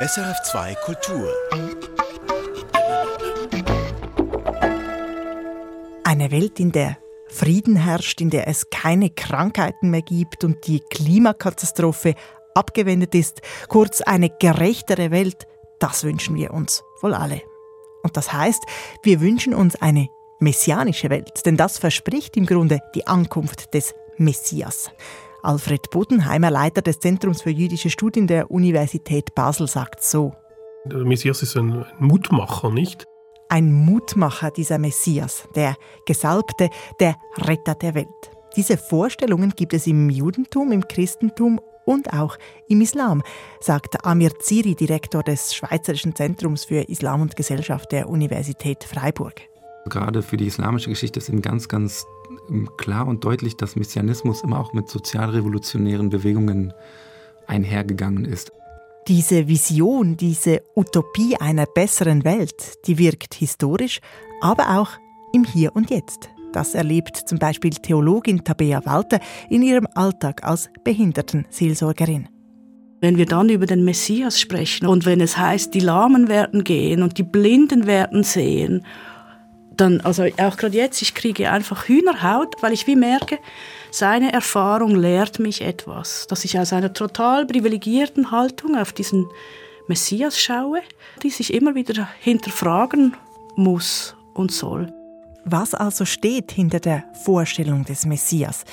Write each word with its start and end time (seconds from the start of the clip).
SRF2 0.00 0.76
Kultur. 0.84 1.28
Eine 6.04 6.30
Welt, 6.30 6.60
in 6.60 6.70
der 6.70 6.98
Frieden 7.26 7.74
herrscht, 7.74 8.20
in 8.20 8.30
der 8.30 8.46
es 8.46 8.70
keine 8.70 9.10
Krankheiten 9.10 9.90
mehr 9.90 10.02
gibt 10.02 10.44
und 10.44 10.68
die 10.68 10.78
Klimakatastrophe 10.78 12.14
abgewendet 12.54 13.16
ist. 13.16 13.42
Kurz 13.66 14.00
eine 14.00 14.30
gerechtere 14.30 15.10
Welt, 15.10 15.48
das 15.80 16.04
wünschen 16.04 16.36
wir 16.36 16.54
uns 16.54 16.84
wohl 17.00 17.12
alle. 17.12 17.42
Und 18.04 18.16
das 18.16 18.32
heißt, 18.32 18.62
wir 19.02 19.20
wünschen 19.20 19.52
uns 19.52 19.74
eine 19.82 20.06
messianische 20.38 21.10
Welt, 21.10 21.44
denn 21.44 21.56
das 21.56 21.76
verspricht 21.76 22.36
im 22.36 22.46
Grunde 22.46 22.78
die 22.94 23.08
Ankunft 23.08 23.74
des 23.74 23.96
Messias. 24.16 24.92
Alfred 25.42 25.90
Bodenheimer, 25.90 26.50
Leiter 26.50 26.82
des 26.82 26.98
Zentrums 27.00 27.42
für 27.42 27.50
jüdische 27.50 27.90
Studien 27.90 28.26
der 28.26 28.50
Universität 28.50 29.34
Basel, 29.34 29.66
sagt 29.66 30.02
so. 30.02 30.32
Der 30.86 30.98
Messias 30.98 31.42
ist 31.42 31.56
ein 31.56 31.84
Mutmacher, 31.98 32.70
nicht? 32.70 33.04
Ein 33.48 33.72
Mutmacher, 33.72 34.50
dieser 34.50 34.78
Messias, 34.78 35.48
der 35.54 35.76
Gesalbte, 36.06 36.70
der 37.00 37.16
Retter 37.38 37.74
der 37.74 37.94
Welt. 37.94 38.08
Diese 38.56 38.76
Vorstellungen 38.76 39.52
gibt 39.56 39.74
es 39.74 39.86
im 39.86 40.10
Judentum, 40.10 40.72
im 40.72 40.86
Christentum 40.86 41.60
und 41.84 42.12
auch 42.12 42.36
im 42.68 42.80
Islam, 42.80 43.22
sagt 43.60 44.04
Amir 44.04 44.38
Ziri, 44.40 44.74
Direktor 44.74 45.22
des 45.22 45.54
Schweizerischen 45.54 46.14
Zentrums 46.14 46.66
für 46.66 46.88
Islam 46.88 47.22
und 47.22 47.36
Gesellschaft 47.36 47.92
der 47.92 48.08
Universität 48.08 48.84
Freiburg. 48.84 49.40
Gerade 49.86 50.22
für 50.22 50.36
die 50.36 50.46
islamische 50.46 50.90
Geschichte 50.90 51.18
ist 51.18 51.30
eben 51.30 51.40
ganz, 51.40 51.68
ganz 51.68 52.04
klar 52.76 53.06
und 53.06 53.24
deutlich, 53.24 53.56
dass 53.56 53.76
Messianismus 53.76 54.42
immer 54.42 54.60
auch 54.60 54.72
mit 54.72 54.88
sozialrevolutionären 54.88 56.10
Bewegungen 56.10 56.72
einhergegangen 57.46 58.24
ist. 58.24 58.52
Diese 59.06 59.48
Vision, 59.48 60.16
diese 60.16 60.62
Utopie 60.76 61.36
einer 61.36 61.66
besseren 61.66 62.24
Welt, 62.24 62.86
die 62.86 62.98
wirkt 62.98 63.34
historisch, 63.34 64.00
aber 64.40 64.78
auch 64.78 64.90
im 65.32 65.44
Hier 65.44 65.74
und 65.74 65.90
Jetzt. 65.90 66.28
Das 66.52 66.74
erlebt 66.74 67.16
zum 67.16 67.38
Beispiel 67.38 67.70
Theologin 67.70 68.44
Tabea 68.44 68.84
Walter 68.84 69.20
in 69.48 69.62
ihrem 69.62 69.86
Alltag 69.94 70.44
als 70.44 70.68
Behindertenseelsorgerin. 70.84 72.28
Wenn 73.00 73.16
wir 73.16 73.26
dann 73.26 73.48
über 73.48 73.66
den 73.66 73.84
Messias 73.84 74.40
sprechen 74.40 74.86
und 74.86 75.06
wenn 75.06 75.20
es 75.20 75.36
heißt, 75.38 75.72
die 75.72 75.80
Lahmen 75.80 76.28
werden 76.28 76.64
gehen 76.64 77.02
und 77.02 77.16
die 77.16 77.22
Blinden 77.22 77.86
werden 77.86 78.24
sehen 78.24 78.84
dann, 79.80 80.00
also 80.00 80.24
auch 80.38 80.56
gerade 80.56 80.76
jetzt, 80.76 81.00
ich 81.02 81.14
kriege 81.14 81.50
einfach 81.50 81.88
Hühnerhaut, 81.88 82.56
weil 82.60 82.72
ich 82.72 82.86
wie 82.86 82.96
merke, 82.96 83.38
seine 83.90 84.32
Erfahrung 84.32 84.94
lehrt 84.94 85.38
mich 85.38 85.62
etwas, 85.62 86.26
dass 86.28 86.44
ich 86.44 86.58
aus 86.58 86.72
einer 86.72 86.92
total 86.92 87.46
privilegierten 87.46 88.30
Haltung 88.30 88.76
auf 88.76 88.92
diesen 88.92 89.26
Messias 89.86 90.38
schaue, 90.38 90.80
die 91.22 91.30
sich 91.30 91.54
immer 91.54 91.74
wieder 91.74 92.08
hinterfragen 92.20 93.16
muss 93.56 94.14
und 94.34 94.52
soll. 94.52 94.92
Was 95.44 95.74
also 95.74 96.04
steht 96.04 96.52
hinter 96.52 96.80
der 96.80 97.04
Vorstellung 97.24 97.84
des 97.84 98.04
Messias 98.04 98.64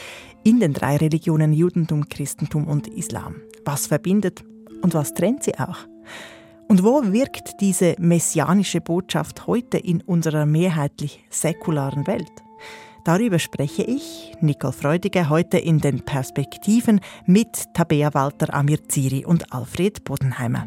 in 0.44 0.59
den 0.59 0.73
drei 0.73 0.98
Religionen 0.98 1.53
Judentum, 1.53 2.09
Christentum 2.09 2.67
und 2.67 2.88
Islam? 2.88 3.36
Was 3.64 3.88
verbindet 3.88 4.44
und 4.81 4.94
was 4.94 5.14
trennt 5.14 5.44
sie 5.44 5.58
auch? 5.58 5.78
Und 6.67 6.83
wo 6.83 7.03
wirkt 7.13 7.61
diese 7.61 7.95
messianische 7.99 8.81
Botschaft 8.81 9.45
heute 9.45 9.77
in 9.77 10.02
unserer 10.02 10.45
mehrheitlich 10.45 11.23
säkularen 11.30 12.08
Welt? 12.08 12.31
Darüber 13.03 13.38
spreche 13.38 13.83
ich, 13.83 14.33
Nicole 14.41 14.73
Freudiger, 14.73 15.30
heute 15.30 15.59
in 15.59 15.80
den 15.80 16.03
Perspektiven 16.03 17.02
mit 17.27 17.71
Tabea 17.75 18.16
Walter 18.16 18.52
Amir 18.52 18.89
Ziri 18.89 19.23
und 19.25 19.53
Alfred 19.53 20.03
Bodenheimer. 20.03 20.66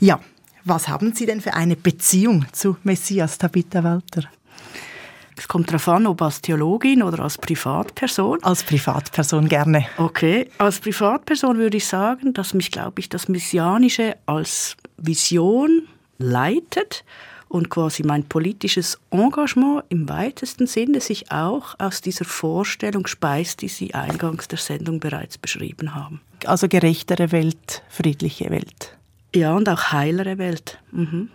Ja, 0.00 0.18
was 0.64 0.88
haben 0.88 1.14
Sie 1.14 1.26
denn 1.26 1.42
für 1.42 1.52
eine 1.52 1.76
Beziehung 1.76 2.46
zu 2.52 2.78
Messias, 2.84 3.36
Tabitha 3.36 3.84
Walter? 3.84 4.30
Es 5.38 5.48
kommt 5.48 5.68
darauf 5.68 5.88
an, 5.88 6.06
ob 6.06 6.22
als 6.22 6.40
Theologin 6.40 7.02
oder 7.02 7.22
als 7.22 7.36
Privatperson. 7.36 8.42
Als 8.42 8.62
Privatperson 8.62 9.48
gerne. 9.48 9.86
Okay, 9.98 10.48
als 10.58 10.80
Privatperson 10.80 11.58
würde 11.58 11.76
ich 11.76 11.86
sagen, 11.86 12.32
dass 12.32 12.54
mich, 12.54 12.70
glaube 12.70 13.00
ich, 13.00 13.08
das 13.08 13.28
Messianische 13.28 14.16
als 14.24 14.76
Vision 14.96 15.82
leitet 16.18 17.04
und 17.48 17.68
quasi 17.68 18.02
mein 18.02 18.24
politisches 18.24 18.98
Engagement 19.10 19.84
im 19.88 20.08
weitesten 20.08 20.66
Sinne 20.66 21.00
sich 21.00 21.30
auch 21.30 21.74
aus 21.78 22.00
dieser 22.00 22.24
Vorstellung 22.24 23.06
speist, 23.06 23.62
die 23.62 23.68
Sie 23.68 23.94
eingangs 23.94 24.48
der 24.48 24.58
Sendung 24.58 25.00
bereits 25.00 25.38
beschrieben 25.38 25.94
haben. 25.94 26.20
Also 26.44 26.68
gerechtere 26.68 27.30
Welt, 27.32 27.82
friedliche 27.88 28.50
Welt. 28.50 28.96
Ja, 29.34 29.54
und 29.54 29.68
auch 29.68 29.92
heilere 29.92 30.38
Welt. 30.38 30.78
Mhm. 30.92 31.30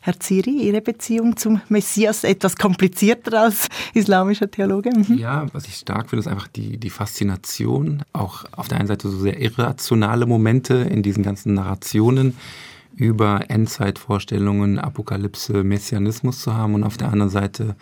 Herr 0.00 0.18
Ziri, 0.18 0.50
Ihre 0.50 0.80
Beziehung 0.80 1.36
zum 1.36 1.60
Messias 1.68 2.24
etwas 2.24 2.56
komplizierter 2.56 3.42
als 3.42 3.68
islamischer 3.94 4.50
Theologe? 4.50 4.90
Mhm. 4.90 5.18
Ja, 5.18 5.46
was 5.52 5.66
ich 5.66 5.76
stark 5.76 6.10
finde, 6.10 6.20
ist 6.20 6.28
einfach 6.28 6.48
die, 6.48 6.78
die 6.78 6.90
Faszination, 6.90 8.02
auch 8.12 8.44
auf 8.52 8.68
der 8.68 8.78
einen 8.78 8.88
Seite 8.88 9.08
so 9.08 9.18
sehr 9.18 9.40
irrationale 9.40 10.26
Momente 10.26 10.74
in 10.74 11.02
diesen 11.02 11.22
ganzen 11.22 11.54
Narrationen 11.54 12.36
über 12.96 13.42
Endzeitvorstellungen, 13.48 14.78
Apokalypse, 14.78 15.62
Messianismus 15.62 16.40
zu 16.40 16.54
haben 16.54 16.74
und 16.74 16.84
auf 16.84 16.96
der 16.96 17.12
anderen 17.12 17.30
Seite 17.30 17.76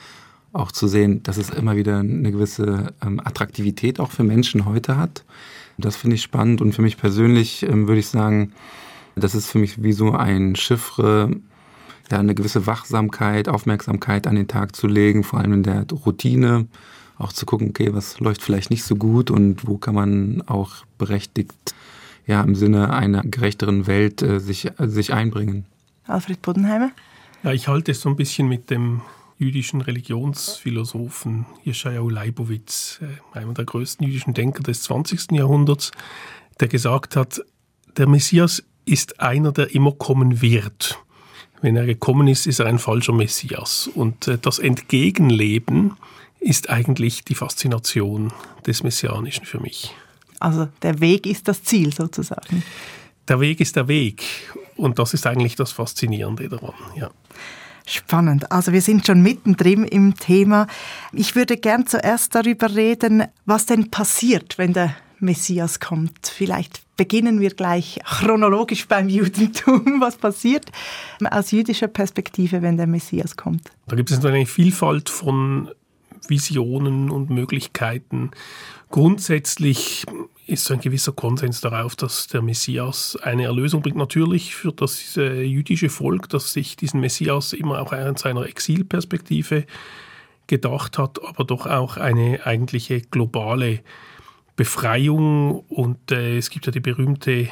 auch 0.53 0.73
zu 0.73 0.89
sehen, 0.89 1.23
dass 1.23 1.37
es 1.37 1.51
immer 1.51 1.77
wieder 1.77 1.99
eine 1.99 2.31
gewisse 2.33 2.93
ähm, 3.05 3.21
Attraktivität 3.23 4.01
auch 4.01 4.11
für 4.11 4.25
Menschen 4.25 4.65
heute 4.65 4.97
hat. 4.97 5.25
Das 5.79 5.97
finde 5.97 6.17
ich 6.17 6.23
spannend 6.23 6.61
und 6.61 6.75
für 6.75 6.83
mich 6.83 6.97
persönlich 6.97 7.63
ähm, 7.63 7.89
würde 7.89 8.01
ich 8.01 8.09
sagen, 8.09 8.53
das 9.17 9.35
ist 9.35 9.51
für 9.51 9.59
mich 9.59 9.83
wie 9.83 9.93
so 9.93 10.13
ein 10.13 10.57
Chiffre 10.57 11.31
ja, 12.11 12.19
eine 12.19 12.35
gewisse 12.35 12.67
Wachsamkeit, 12.67 13.49
Aufmerksamkeit 13.49 14.27
an 14.27 14.37
den 14.37 14.49
Tag 14.49 14.77
zu 14.77 14.87
legen, 14.87 15.25
vor 15.25 15.41
allem 15.41 15.53
in 15.55 15.63
der 15.63 15.87
Routine, 15.91 16.67
auch 17.19 17.33
zu 17.33 17.47
gucken, 17.47 17.71
okay, 17.71 17.93
was 17.93 18.21
läuft 18.21 18.43
vielleicht 18.43 18.71
nicht 18.71 18.85
so 18.85 18.97
gut 18.97 19.31
und 19.31 19.67
wo 19.67 19.79
kann 19.79 19.95
man 19.95 20.43
auch 20.43 20.85
berechtigt 20.99 21.75
ja, 22.27 22.43
im 22.43 22.55
Sinne 22.55 22.93
einer 22.93 23.23
gerechteren 23.23 23.87
Welt 23.87 24.23
äh, 24.23 24.41
sich, 24.41 24.67
äh, 24.79 24.89
sich 24.89 25.13
einbringen. 25.13 25.65
Alfred 26.07 26.43
Bodenheimer? 26.43 26.91
Ja, 27.43 27.53
ich 27.53 27.69
halte 27.69 27.93
es 27.93 28.01
so 28.01 28.09
ein 28.09 28.17
bisschen 28.17 28.49
mit 28.49 28.71
dem 28.71 29.01
jüdischen 29.39 29.81
Religionsphilosophen 29.81 31.47
Jeschajahu 31.63 32.09
Leibowitz, 32.09 33.01
äh, 33.03 33.39
einer 33.39 33.55
der 33.55 33.65
größten 33.65 34.07
jüdischen 34.07 34.35
Denker 34.35 34.63
des 34.63 34.83
20. 34.83 35.33
Jahrhunderts, 35.33 35.93
der 36.61 36.69
gesagt 36.69 37.17
hat, 37.17 37.41
der 37.97 38.09
Messias 38.09 38.63
ist 38.85 39.21
einer, 39.21 39.53
der 39.53 39.75
immer 39.75 39.93
kommen 39.93 40.43
wird. 40.43 40.99
Wenn 41.63 41.77
er 41.77 41.87
gekommen 41.87 42.29
ist, 42.29 42.47
ist 42.47 42.61
er 42.61 42.67
ein 42.67 42.79
falscher 42.79 43.13
Messias. 43.13 43.89
Und 43.95 44.29
äh, 44.29 44.39
das 44.41 44.59
Entgegenleben 44.59 45.97
ist 46.41 46.71
eigentlich 46.71 47.25
die 47.25 47.35
Faszination 47.35 48.33
des 48.67 48.83
Messianischen 48.83 49.47
für 49.47 49.61
mich. 49.61 49.95
Also 50.39 50.69
der 50.83 51.01
Weg 51.01 51.27
ist 51.27 51.49
das 51.49 51.63
Ziel 51.63 51.93
sozusagen. 51.93 52.63
Der 53.29 53.41
Weg 53.41 53.61
ist 53.61 53.77
der 53.77 53.89
Weg. 53.89 54.23
Und 54.77 54.99
das 54.99 55.15
ist 55.15 55.27
eigentlich 55.27 55.57
das 55.57 55.73
Faszinierende 55.73 56.49
daran, 56.49 56.75
ja. 56.95 57.11
Spannend. 57.89 58.51
Also 58.51 58.73
wir 58.73 58.83
sind 58.83 59.07
schon 59.07 59.23
mittendrin 59.23 59.85
im 59.85 60.17
Thema. 60.17 60.67
Ich 61.13 61.37
würde 61.37 61.57
gern 61.57 61.87
zuerst 61.87 62.35
darüber 62.35 62.75
reden, 62.75 63.25
was 63.45 63.67
denn 63.67 63.93
passiert, 63.93 64.59
wenn 64.59 64.73
der 64.73 64.97
Messias 65.19 65.81
kommt. 65.81 66.27
Vielleicht 66.27 66.83
beginnen 66.97 67.41
wir 67.41 67.51
gleich 67.51 68.01
chronologisch 68.05 68.87
beim 68.87 69.09
Judentum. 69.09 69.97
Was 70.01 70.17
passiert 70.17 70.67
aus 71.31 71.51
jüdischer 71.51 71.89
Perspektive, 71.89 72.63
wenn 72.63 72.77
der 72.77 72.87
Messias 72.87 73.37
kommt? 73.37 73.71
Da 73.87 73.97
gibt 73.97 74.11
es 74.11 74.25
eine 74.25 74.47
Vielfalt 74.47 75.09
von 75.09 75.71
Visionen 76.29 77.11
und 77.11 77.31
Möglichkeiten. 77.31 78.31
Grundsätzlich 78.91 80.05
ist 80.47 80.71
ein 80.71 80.81
gewisser 80.81 81.13
Konsens 81.13 81.61
darauf, 81.61 81.97
dass 81.97 82.29
der 82.29 82.41
Messias 82.41 83.19
eine 83.23 83.45
Erlösung 83.45 83.83
bringt. 83.83 83.97
Natürlich 83.97 84.55
für 84.55 84.73
das 84.73 85.17
jüdische 85.17 85.89
Volk, 85.89 86.29
das 86.29 86.53
sich 86.53 86.77
diesen 86.77 87.01
Messias 87.01 87.53
immer 87.53 87.81
auch 87.81 87.93
in 87.93 88.17
seiner 88.17 88.47
Exilperspektive 88.47 89.67
gedacht 90.47 90.99
hat, 90.99 91.23
aber 91.25 91.45
doch 91.45 91.67
auch 91.67 91.97
eine 91.97 92.47
eigentliche 92.47 93.01
globale 93.01 93.81
Befreiung 94.57 95.61
und 95.69 96.11
äh, 96.11 96.39
es 96.39 96.51
gibt 96.51 96.67
ja 96.67 96.73
die 96.73 96.81
berühmte 96.81 97.49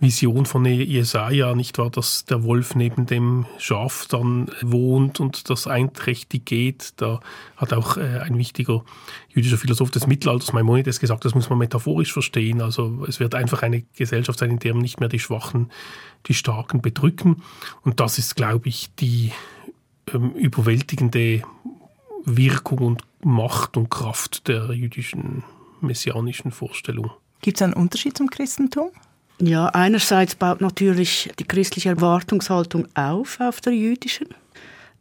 Vision 0.00 0.46
von 0.46 0.64
Jesaja, 0.64 1.54
nicht 1.54 1.76
wahr, 1.78 1.90
dass 1.90 2.24
der 2.24 2.44
Wolf 2.44 2.76
neben 2.76 3.06
dem 3.06 3.46
Schaf 3.58 4.06
dann 4.08 4.48
wohnt 4.62 5.18
und 5.18 5.50
das 5.50 5.66
einträchtig 5.66 6.44
geht. 6.44 6.92
Da 6.98 7.20
hat 7.56 7.72
auch 7.72 7.96
äh, 7.96 8.20
ein 8.20 8.38
wichtiger 8.38 8.84
jüdischer 9.28 9.58
Philosoph 9.58 9.90
des 9.90 10.06
Mittelalters, 10.06 10.52
Maimonides, 10.52 11.00
gesagt, 11.00 11.24
das 11.24 11.34
muss 11.34 11.50
man 11.50 11.58
metaphorisch 11.58 12.12
verstehen. 12.12 12.62
Also 12.62 13.04
es 13.08 13.18
wird 13.18 13.34
einfach 13.34 13.62
eine 13.62 13.82
Gesellschaft 13.96 14.38
sein, 14.38 14.50
in 14.50 14.60
der 14.60 14.74
nicht 14.74 15.00
mehr 15.00 15.08
die 15.08 15.18
Schwachen 15.18 15.70
die 16.26 16.34
Starken 16.34 16.80
bedrücken. 16.80 17.42
Und 17.82 17.98
das 17.98 18.18
ist, 18.18 18.36
glaube 18.36 18.68
ich, 18.68 18.94
die 19.00 19.32
ähm, 20.14 20.30
überwältigende 20.32 21.42
Wirkung 22.24 22.78
und 22.78 23.02
Macht 23.24 23.76
und 23.76 23.90
Kraft 23.90 24.46
der 24.46 24.72
jüdischen 24.72 25.42
messianischen 25.80 26.50
Vorstellung. 26.50 27.10
Gibt 27.40 27.58
es 27.58 27.62
einen 27.62 27.74
Unterschied 27.74 28.16
zum 28.16 28.30
Christentum? 28.30 28.90
Ja, 29.40 29.66
einerseits 29.66 30.34
baut 30.34 30.60
natürlich 30.60 31.30
die 31.38 31.44
christliche 31.44 31.90
Erwartungshaltung 31.90 32.88
auf 32.94 33.38
auf 33.40 33.60
der 33.60 33.72
jüdischen. 33.72 34.28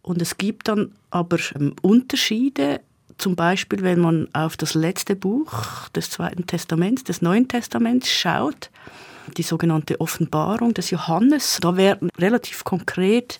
Und 0.04 0.22
es 0.22 0.38
gibt 0.38 0.68
dann 0.68 0.94
aber 1.10 1.38
ähm, 1.56 1.76
Unterschiede, 1.82 2.82
zum 3.18 3.36
Beispiel 3.36 3.82
wenn 3.82 4.00
man 4.00 4.30
auf 4.34 4.56
das 4.56 4.76
letzte 4.76 5.16
Buch 5.16 5.90
des 5.90 6.12
Zweiten 6.12 6.46
Testaments, 6.46 7.04
des 7.04 7.22
Neuen 7.22 7.48
Testaments 7.48 8.10
schaut, 8.10 8.70
die 9.36 9.44
sogenannte 9.44 10.00
Offenbarung 10.00 10.74
des 10.74 10.92
Johannes. 10.92 11.60
Da 11.62 11.78
werden 11.78 12.10
relativ 12.20 12.64
konkret 12.64 13.40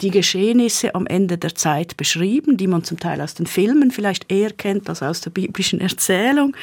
die 0.00 0.10
Geschehnisse 0.10 0.94
am 0.94 1.06
Ende 1.06 1.38
der 1.38 1.54
Zeit 1.54 1.96
beschrieben, 1.96 2.56
die 2.56 2.66
man 2.66 2.84
zum 2.84 2.98
Teil 2.98 3.20
aus 3.20 3.34
den 3.34 3.46
Filmen 3.46 3.90
vielleicht 3.90 4.30
eher 4.30 4.52
kennt 4.52 4.88
als 4.88 5.02
aus 5.02 5.20
der 5.20 5.30
biblischen 5.30 5.80
Erzählung. 5.80 6.56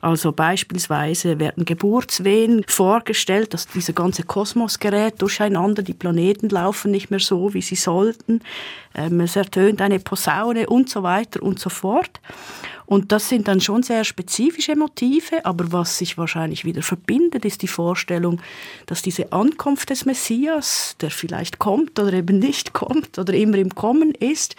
Also 0.00 0.32
beispielsweise 0.32 1.38
werden 1.38 1.64
Geburtswehen 1.64 2.64
vorgestellt, 2.66 3.52
dass 3.54 3.66
dieser 3.66 3.92
ganze 3.92 4.22
Kosmos 4.22 4.78
gerät 4.78 5.20
durcheinander, 5.20 5.82
die 5.82 5.94
Planeten 5.94 6.48
laufen 6.48 6.90
nicht 6.90 7.10
mehr 7.10 7.20
so, 7.20 7.52
wie 7.54 7.62
sie 7.62 7.76
sollten, 7.76 8.40
ähm, 8.94 9.20
es 9.20 9.36
ertönt 9.36 9.80
eine 9.80 9.98
Posaune 9.98 10.66
und 10.66 10.88
so 10.88 11.02
weiter 11.02 11.42
und 11.42 11.58
so 11.58 11.70
fort. 11.70 12.20
Und 12.88 13.12
das 13.12 13.28
sind 13.28 13.48
dann 13.48 13.60
schon 13.60 13.82
sehr 13.82 14.02
spezifische 14.02 14.74
Motive, 14.74 15.44
aber 15.44 15.72
was 15.72 15.98
sich 15.98 16.16
wahrscheinlich 16.16 16.64
wieder 16.64 16.80
verbindet, 16.80 17.44
ist 17.44 17.60
die 17.60 17.68
Vorstellung, 17.68 18.40
dass 18.86 19.02
diese 19.02 19.30
Ankunft 19.30 19.90
des 19.90 20.06
Messias, 20.06 20.96
der 21.02 21.10
vielleicht 21.10 21.58
kommt 21.58 21.98
oder 21.98 22.14
eben 22.14 22.38
nicht 22.38 22.72
kommt 22.72 23.18
oder 23.18 23.34
immer 23.34 23.58
im 23.58 23.74
Kommen 23.74 24.12
ist, 24.12 24.56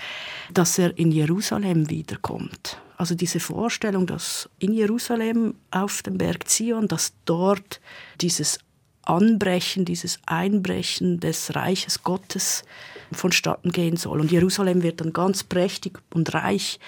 dass 0.54 0.78
er 0.78 0.96
in 0.96 1.12
Jerusalem 1.12 1.90
wiederkommt. 1.90 2.78
Also 2.98 3.16
diese 3.16 3.40
Vorstellung, 3.40 4.06
dass 4.06 4.48
in 4.60 4.74
Jerusalem 4.74 5.56
auf 5.72 6.04
dem 6.04 6.20
Berg 6.20 6.48
Zion, 6.48 6.88
dass 6.88 7.14
dort 7.26 7.82
dieses 8.22 8.60
Anbrechen, 9.02 9.86
dieses 9.86 10.20
Einbrechen 10.28 11.20
des 11.20 11.56
Reiches 11.56 12.04
Gottes 12.04 12.64
vonstatten 13.12 13.72
gehen 13.72 13.98
soll. 13.98 14.20
Und 14.20 14.32
Jerusalem 14.32 14.84
wird 14.84 15.02
dann 15.02 15.14
ganz 15.14 15.44
prächtig 15.44 15.98
und 16.14 16.32
reich 16.36 16.80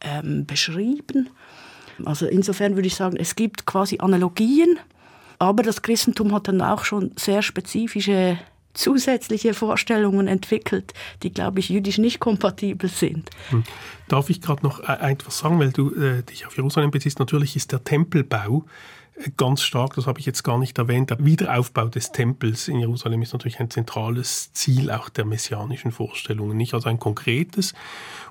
ähm, 0.00 0.46
beschrieben. 0.46 1.30
Also 2.04 2.26
insofern 2.26 2.76
würde 2.76 2.86
ich 2.86 2.94
sagen, 2.94 3.16
es 3.16 3.36
gibt 3.36 3.66
quasi 3.66 3.98
Analogien, 3.98 4.78
aber 5.38 5.62
das 5.62 5.82
Christentum 5.82 6.32
hat 6.32 6.48
dann 6.48 6.62
auch 6.62 6.84
schon 6.84 7.12
sehr 7.16 7.42
spezifische 7.42 8.38
zusätzliche 8.72 9.52
Vorstellungen 9.52 10.28
entwickelt, 10.28 10.94
die, 11.22 11.32
glaube 11.32 11.58
ich, 11.58 11.68
jüdisch 11.68 11.98
nicht 11.98 12.20
kompatibel 12.20 12.88
sind. 12.88 13.28
Hm. 13.50 13.64
Darf 14.08 14.30
ich 14.30 14.40
gerade 14.40 14.62
noch 14.62 14.80
etwas 14.80 15.38
sagen, 15.38 15.58
weil 15.58 15.72
du 15.72 15.92
äh, 15.94 16.22
dich 16.22 16.46
auf 16.46 16.56
Jerusalem 16.56 16.90
beziehst? 16.90 17.18
Natürlich 17.18 17.56
ist 17.56 17.72
der 17.72 17.82
Tempelbau 17.82 18.64
ganz 19.36 19.62
stark, 19.62 19.94
das 19.94 20.06
habe 20.06 20.18
ich 20.18 20.26
jetzt 20.26 20.42
gar 20.42 20.58
nicht 20.58 20.78
erwähnt, 20.78 21.10
der 21.10 21.24
Wiederaufbau 21.24 21.88
des 21.88 22.12
Tempels 22.12 22.68
in 22.68 22.78
Jerusalem 22.78 23.22
ist 23.22 23.32
natürlich 23.32 23.60
ein 23.60 23.70
zentrales 23.70 24.52
Ziel 24.52 24.90
auch 24.90 25.08
der 25.08 25.24
messianischen 25.24 25.92
Vorstellungen, 25.92 26.56
nicht 26.56 26.74
also 26.74 26.88
ein 26.88 26.98
konkretes. 26.98 27.74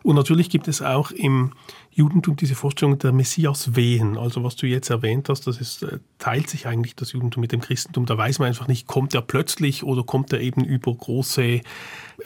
Und 0.01 0.15
natürlich 0.15 0.49
gibt 0.49 0.67
es 0.67 0.81
auch 0.81 1.11
im 1.11 1.51
Judentum 1.91 2.35
diese 2.35 2.55
Vorstellung 2.55 2.97
der 2.97 3.11
Messias-Wehen. 3.11 4.17
Also 4.17 4.43
was 4.43 4.55
du 4.55 4.65
jetzt 4.65 4.89
erwähnt 4.89 5.29
hast, 5.29 5.47
das 5.47 5.59
ist, 5.59 5.83
äh, 5.83 5.99
teilt 6.17 6.49
sich 6.49 6.65
eigentlich 6.65 6.95
das 6.95 7.11
Judentum 7.11 7.41
mit 7.41 7.51
dem 7.51 7.61
Christentum. 7.61 8.05
Da 8.05 8.17
weiß 8.17 8.39
man 8.39 8.47
einfach 8.47 8.67
nicht, 8.67 8.87
kommt 8.87 9.13
er 9.13 9.21
plötzlich 9.21 9.83
oder 9.83 10.03
kommt 10.03 10.31
er 10.33 10.39
eben 10.39 10.63
über 10.63 10.93
große, 10.93 11.61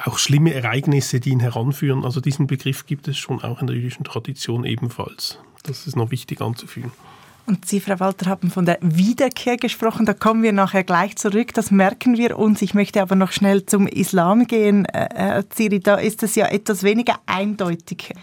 auch 0.03 0.17
schlimme 0.17 0.53
Ereignisse, 0.53 1.19
die 1.19 1.31
ihn 1.31 1.39
heranführen. 1.39 2.05
Also 2.05 2.21
diesen 2.21 2.47
Begriff 2.47 2.85
gibt 2.85 3.07
es 3.07 3.17
schon 3.17 3.41
auch 3.44 3.61
in 3.61 3.67
der 3.67 3.75
jüdischen 3.75 4.03
Tradition 4.03 4.63
ebenfalls. 4.63 5.39
Das 5.63 5.88
ist 5.88 5.95
noch 5.95 6.11
wichtig 6.11 6.41
anzufügen. 6.41 6.91
Und 7.45 7.66
Sie, 7.66 7.81
Frau 7.81 8.00
Walter, 8.00 8.30
haben 8.30 8.50
von 8.50 8.66
der 8.66 8.78
Wiederkehr 8.81 9.57
gesprochen. 9.57 10.06
Da 10.06 10.13
kommen 10.13 10.44
wir 10.44 10.54
nachher 10.54 10.84
gleich 10.84 11.18
zurück. 11.18 11.54
Das 11.54 11.72
merken 11.72 12.18
wir 12.18 12.40
uns. 12.40 12.62
Ich 12.62 12.74
möchte 12.74 13.01
aber 13.01 13.16
noch 13.16 13.34
schnell 13.34 13.66
zum 13.66 13.86
Islam 13.88 14.48
gehen. 14.48 14.86
Äh, 14.86 15.10
Herr 15.13 15.50
Ziri, 15.50 15.80
da 15.80 15.95
ist 15.95 16.24
es 16.24 16.36
ja 16.36 16.48
etwas 16.48 16.84
weniger 16.84 17.16
eindeutig 17.25 18.13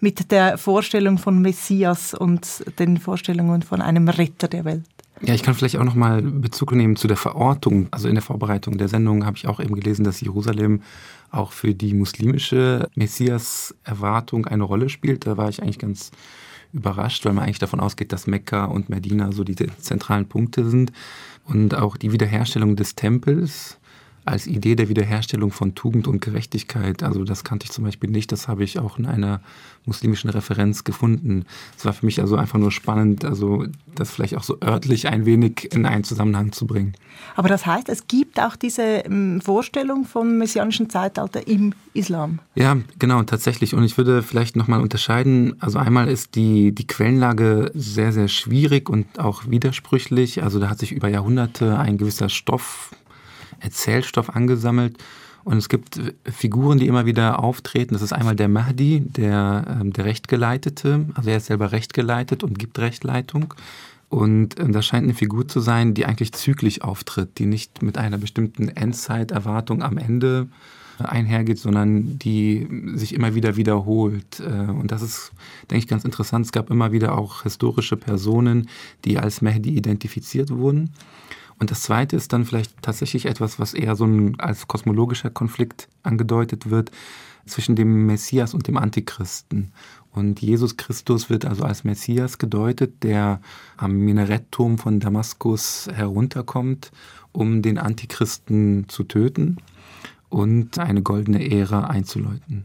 mit 0.00 0.30
der 0.30 0.56
Vorstellung 0.56 1.18
von 1.18 1.42
Messias 1.42 2.14
und 2.14 2.64
den 2.78 2.96
Vorstellungen 2.96 3.62
von 3.62 3.82
einem 3.82 4.08
Retter 4.08 4.48
der 4.48 4.64
Welt. 4.64 4.84
Ja, 5.22 5.34
ich 5.34 5.42
kann 5.42 5.54
vielleicht 5.54 5.76
auch 5.76 5.84
noch 5.84 5.94
mal 5.94 6.22
Bezug 6.22 6.72
nehmen 6.72 6.96
zu 6.96 7.06
der 7.06 7.18
Verortung. 7.18 7.88
Also 7.90 8.08
in 8.08 8.14
der 8.14 8.22
Vorbereitung 8.22 8.78
der 8.78 8.88
Sendung 8.88 9.26
habe 9.26 9.36
ich 9.36 9.46
auch 9.46 9.60
eben 9.60 9.74
gelesen, 9.74 10.04
dass 10.04 10.22
Jerusalem 10.22 10.80
auch 11.30 11.52
für 11.52 11.74
die 11.74 11.92
muslimische 11.92 12.88
Messias-Erwartung 12.94 14.46
eine 14.46 14.64
Rolle 14.64 14.88
spielt. 14.88 15.26
Da 15.26 15.36
war 15.36 15.50
ich 15.50 15.62
eigentlich 15.62 15.78
ganz 15.78 16.10
überrascht, 16.72 17.24
weil 17.24 17.32
man 17.32 17.44
eigentlich 17.44 17.58
davon 17.58 17.80
ausgeht, 17.80 18.12
dass 18.12 18.26
Mekka 18.26 18.64
und 18.64 18.88
Medina 18.88 19.32
so 19.32 19.44
die 19.44 19.56
zentralen 19.56 20.26
Punkte 20.26 20.68
sind. 20.68 20.92
Und 21.44 21.74
auch 21.74 21.96
die 21.96 22.12
Wiederherstellung 22.12 22.76
des 22.76 22.94
Tempels 22.94 23.78
als 24.24 24.46
Idee 24.46 24.74
der 24.74 24.88
Wiederherstellung 24.88 25.50
von 25.50 25.74
Tugend 25.74 26.06
und 26.06 26.20
Gerechtigkeit. 26.20 27.02
Also 27.02 27.24
das 27.24 27.44
kannte 27.44 27.64
ich 27.64 27.72
zum 27.72 27.84
Beispiel 27.84 28.10
nicht, 28.10 28.32
das 28.32 28.48
habe 28.48 28.64
ich 28.64 28.78
auch 28.78 28.98
in 28.98 29.06
einer 29.06 29.40
muslimischen 29.86 30.30
Referenz 30.30 30.84
gefunden. 30.84 31.44
Es 31.76 31.84
war 31.84 31.92
für 31.92 32.06
mich 32.06 32.20
also 32.20 32.36
einfach 32.36 32.58
nur 32.58 32.70
spannend, 32.70 33.24
also 33.24 33.64
das 33.94 34.10
vielleicht 34.10 34.36
auch 34.36 34.42
so 34.42 34.58
örtlich 34.62 35.08
ein 35.08 35.26
wenig 35.26 35.68
in 35.72 35.86
einen 35.86 36.04
Zusammenhang 36.04 36.52
zu 36.52 36.66
bringen. 36.66 36.94
Aber 37.34 37.48
das 37.48 37.66
heißt, 37.66 37.88
es 37.88 38.06
gibt 38.06 38.40
auch 38.40 38.56
diese 38.56 38.82
ähm, 38.82 39.40
Vorstellung 39.40 40.04
vom 40.04 40.38
messianischen 40.38 40.90
Zeitalter 40.90 41.46
im 41.46 41.72
Islam. 41.94 42.38
Ja, 42.54 42.76
genau, 42.98 43.22
tatsächlich. 43.22 43.74
Und 43.74 43.84
ich 43.84 43.96
würde 43.96 44.22
vielleicht 44.22 44.56
nochmal 44.56 44.80
unterscheiden. 44.80 45.56
Also 45.60 45.78
einmal 45.78 46.08
ist 46.08 46.34
die, 46.34 46.72
die 46.72 46.86
Quellenlage 46.86 47.70
sehr, 47.74 48.12
sehr 48.12 48.28
schwierig 48.28 48.88
und 48.88 49.18
auch 49.18 49.48
widersprüchlich. 49.48 50.42
Also 50.42 50.60
da 50.60 50.68
hat 50.68 50.78
sich 50.78 50.92
über 50.92 51.08
Jahrhunderte 51.08 51.78
ein 51.78 51.98
gewisser 51.98 52.28
Stoff 52.28 52.90
Erzählstoff 53.60 54.30
angesammelt. 54.30 54.96
Und 55.42 55.56
es 55.56 55.68
gibt 55.68 56.00
Figuren, 56.24 56.78
die 56.78 56.86
immer 56.86 57.06
wieder 57.06 57.42
auftreten. 57.42 57.94
Das 57.94 58.02
ist 58.02 58.12
einmal 58.12 58.36
der 58.36 58.48
Mahdi, 58.48 59.00
der, 59.00 59.78
ähm, 59.80 59.92
der 59.92 60.04
Rechtgeleitete. 60.04 61.06
Also 61.14 61.30
er 61.30 61.38
ist 61.38 61.46
selber 61.46 61.72
rechtgeleitet 61.72 62.44
und 62.44 62.58
gibt 62.58 62.78
Rechtleitung. 62.78 63.54
Und 64.10 64.60
ähm, 64.60 64.72
das 64.72 64.84
scheint 64.84 65.04
eine 65.04 65.14
Figur 65.14 65.48
zu 65.48 65.60
sein, 65.60 65.94
die 65.94 66.04
eigentlich 66.04 66.32
zügig 66.32 66.82
auftritt, 66.82 67.38
die 67.38 67.46
nicht 67.46 67.82
mit 67.82 67.96
einer 67.96 68.18
bestimmten 68.18 68.68
Endzeiterwartung 68.68 69.82
am 69.82 69.96
Ende 69.96 70.48
einhergeht, 70.98 71.58
sondern 71.58 72.18
die 72.18 72.68
sich 72.94 73.14
immer 73.14 73.34
wieder 73.34 73.56
wiederholt. 73.56 74.40
Äh, 74.40 74.70
und 74.70 74.92
das 74.92 75.02
ist, 75.02 75.32
denke 75.70 75.84
ich, 75.84 75.88
ganz 75.88 76.04
interessant. 76.04 76.46
Es 76.46 76.52
gab 76.52 76.70
immer 76.70 76.92
wieder 76.92 77.16
auch 77.16 77.44
historische 77.44 77.96
Personen, 77.96 78.68
die 79.04 79.18
als 79.18 79.40
Mahdi 79.42 79.70
identifiziert 79.70 80.50
wurden. 80.50 80.90
Und 81.60 81.70
das 81.70 81.82
Zweite 81.82 82.16
ist 82.16 82.32
dann 82.32 82.46
vielleicht 82.46 82.80
tatsächlich 82.80 83.26
etwas, 83.26 83.58
was 83.60 83.74
eher 83.74 83.94
so 83.94 84.06
ein, 84.06 84.40
als 84.40 84.66
kosmologischer 84.66 85.28
Konflikt 85.28 85.88
angedeutet 86.02 86.70
wird 86.70 86.90
zwischen 87.44 87.76
dem 87.76 88.06
Messias 88.06 88.54
und 88.54 88.66
dem 88.66 88.78
Antichristen. 88.78 89.72
Und 90.10 90.40
Jesus 90.40 90.78
Christus 90.78 91.28
wird 91.28 91.44
also 91.44 91.62
als 91.64 91.84
Messias 91.84 92.38
gedeutet, 92.38 93.02
der 93.02 93.42
am 93.76 93.92
Minaretturm 93.92 94.78
von 94.78 95.00
Damaskus 95.00 95.86
herunterkommt, 95.92 96.92
um 97.32 97.60
den 97.60 97.78
Antichristen 97.78 98.88
zu 98.88 99.04
töten 99.04 99.58
und 100.30 100.78
eine 100.78 101.02
goldene 101.02 101.50
Ära 101.50 101.84
einzuläuten. 101.84 102.64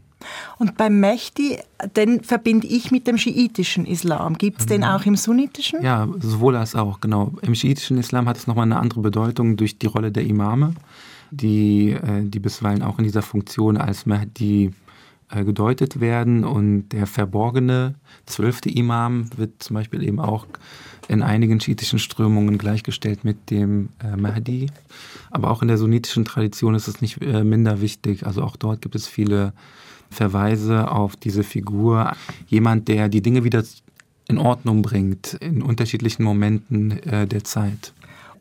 Und 0.58 0.76
beim 0.76 0.98
Mehdi, 1.00 1.58
den 1.94 2.22
verbinde 2.22 2.66
ich 2.66 2.90
mit 2.90 3.06
dem 3.06 3.18
schiitischen 3.18 3.86
Islam. 3.86 4.38
Gibt 4.38 4.60
es 4.60 4.66
den 4.66 4.80
mhm. 4.80 4.86
auch 4.86 5.04
im 5.04 5.16
sunnitischen? 5.16 5.82
Ja, 5.82 6.08
sowohl 6.20 6.56
als 6.56 6.74
auch, 6.74 7.00
genau. 7.00 7.32
Im 7.42 7.54
schiitischen 7.54 7.98
Islam 7.98 8.28
hat 8.28 8.36
es 8.36 8.46
nochmal 8.46 8.64
eine 8.64 8.78
andere 8.78 9.00
Bedeutung 9.00 9.56
durch 9.56 9.78
die 9.78 9.86
Rolle 9.86 10.10
der 10.10 10.24
Imame, 10.24 10.74
die, 11.30 11.90
äh, 11.90 12.22
die 12.22 12.40
bisweilen 12.40 12.82
auch 12.82 12.98
in 12.98 13.04
dieser 13.04 13.22
Funktion 13.22 13.76
als 13.76 14.06
Mahdi 14.06 14.66
äh, 14.66 14.85
gedeutet 15.30 16.00
werden. 16.00 16.44
Und 16.44 16.90
der 16.90 17.06
verborgene 17.06 17.94
zwölfte 18.26 18.70
Imam 18.70 19.30
wird 19.36 19.62
zum 19.62 19.74
Beispiel 19.74 20.02
eben 20.02 20.20
auch 20.20 20.46
in 21.08 21.22
einigen 21.22 21.60
schiitischen 21.60 21.98
Strömungen 21.98 22.58
gleichgestellt 22.58 23.24
mit 23.24 23.50
dem 23.50 23.90
äh, 24.02 24.16
Mahdi. 24.16 24.66
Aber 25.30 25.50
auch 25.50 25.62
in 25.62 25.68
der 25.68 25.78
sunnitischen 25.78 26.24
Tradition 26.24 26.74
ist 26.74 26.88
es 26.88 27.00
nicht 27.00 27.20
minder 27.20 27.80
wichtig. 27.80 28.26
Also 28.26 28.42
auch 28.42 28.56
dort 28.56 28.82
gibt 28.82 28.94
es 28.94 29.06
viele 29.06 29.52
Verweise 30.10 30.90
auf 30.90 31.16
diese 31.16 31.42
Figur. 31.42 32.12
Jemand, 32.48 32.88
der 32.88 33.08
die 33.08 33.22
Dinge 33.22 33.44
wieder 33.44 33.62
in 34.28 34.38
Ordnung 34.38 34.82
bringt 34.82 35.34
in 35.34 35.62
unterschiedlichen 35.62 36.24
Momenten 36.24 37.02
äh, 37.02 37.26
der 37.26 37.44
Zeit 37.44 37.92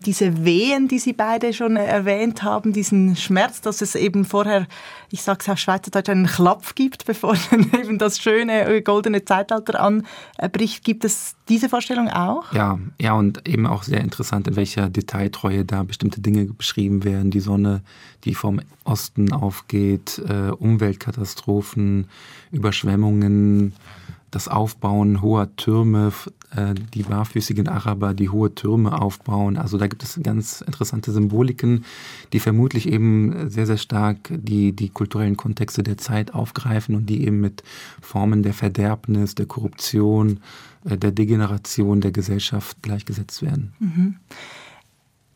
diese 0.06 0.46
Wehen, 0.46 0.88
die 0.88 1.00
Sie 1.00 1.14
beide 1.14 1.54
schon 1.54 1.76
erwähnt 1.76 2.44
haben, 2.44 2.74
diesen 2.74 3.16
Schmerz, 3.16 3.62
dass 3.62 3.82
es 3.82 3.96
eben 3.96 4.26
vorher, 4.26 4.68
ich 5.12 5.22
sage 5.22 5.40
es 5.42 5.50
auf 5.50 5.60
Schweizerdeutsch, 5.60 6.10
einen 6.10 6.28
Klapf 6.28 6.76
gibt, 6.76 7.06
bevor 7.06 7.36
dann 7.50 7.72
eben 7.74 7.98
das 7.98 8.20
schöne 8.20 8.66
äh, 8.66 8.82
goldene 8.82 9.24
Zeitalter 9.26 9.80
anbricht. 9.80 10.84
Gibt 10.84 11.06
es 11.06 11.36
diese 11.50 11.70
Vorstellung 11.70 12.10
auch? 12.10 12.52
Ja, 12.54 12.80
ja, 13.00 13.14
und 13.14 13.48
eben 13.48 13.68
auch 13.68 13.84
sehr 13.84 14.02
interessant, 14.02 14.48
in 14.48 14.56
welcher 14.56 14.90
Detailtreue 14.90 15.66
da 15.66 15.84
bestimmte 15.84 16.22
Dinge 16.22 16.46
beschrieben 16.46 17.04
werden. 17.04 17.32
Die 17.32 17.40
Sonne, 17.40 17.82
die 18.24 18.36
vom 18.36 18.62
Osten 18.84 19.34
aufgeht, 19.34 20.22
äh, 20.28 20.52
Umweltkatastrophen, 20.52 22.08
Überschwemmungen, 22.52 23.74
das 24.36 24.50
Aufbauen 24.50 25.22
hoher 25.22 25.56
Türme 25.56 26.12
äh, 26.45 26.45
die 26.94 27.04
barfüßigen 27.04 27.68
Araber, 27.68 28.14
die 28.14 28.30
hohe 28.30 28.54
Türme 28.54 29.02
aufbauen. 29.02 29.58
Also 29.58 29.78
da 29.78 29.88
gibt 29.88 30.04
es 30.04 30.20
ganz 30.22 30.62
interessante 30.62 31.12
Symboliken, 31.12 31.86
die 32.34 32.40
vermutlich 32.40 32.88
eben 32.88 33.50
sehr, 33.50 33.66
sehr 33.66 33.78
stark 33.78 34.18
die, 34.32 34.74
die 34.74 34.90
kulturellen 34.90 35.38
Kontexte 35.38 35.84
der 35.84 35.98
Zeit 35.98 36.34
aufgreifen 36.34 36.96
und 36.96 37.08
die 37.08 37.26
eben 37.26 37.42
mit 37.42 37.64
Formen 38.02 38.44
der 38.44 38.54
Verderbnis, 38.54 39.36
der 39.36 39.46
Korruption, 39.46 40.40
äh, 40.86 40.98
der 40.98 41.12
Degeneration 41.12 42.02
der 42.02 42.12
Gesellschaft 42.12 42.82
gleichgesetzt 42.82 43.42
werden. 43.42 43.74
Mhm. 43.80 44.16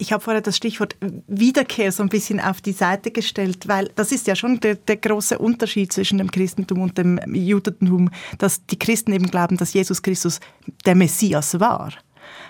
Ich 0.01 0.13
habe 0.13 0.23
vorher 0.23 0.41
das 0.41 0.55
Stichwort 0.55 0.95
Wiederkehr 1.27 1.91
so 1.91 2.01
ein 2.01 2.07
bisschen 2.07 2.39
auf 2.39 2.61
die 2.61 2.71
Seite 2.71 3.11
gestellt, 3.11 3.67
weil 3.67 3.91
das 3.95 4.13
ist 4.13 4.27
ja 4.27 4.35
schon 4.35 4.61
der, 4.61 4.75
der, 4.75 4.95
große 4.95 5.37
Unterschied 5.37 5.91
zwischen 5.91 6.19
dem 6.19 6.31
Christentum 6.31 6.81
und 6.81 6.97
dem 6.97 7.19
Judentum, 7.35 8.09
dass 8.37 8.65
die 8.65 8.79
Christen 8.79 9.11
eben 9.11 9.29
glauben, 9.29 9.57
dass 9.57 9.73
Jesus 9.73 10.01
Christus 10.01 10.39
der 10.85 10.95
Messias 10.95 11.59
war. 11.59 11.91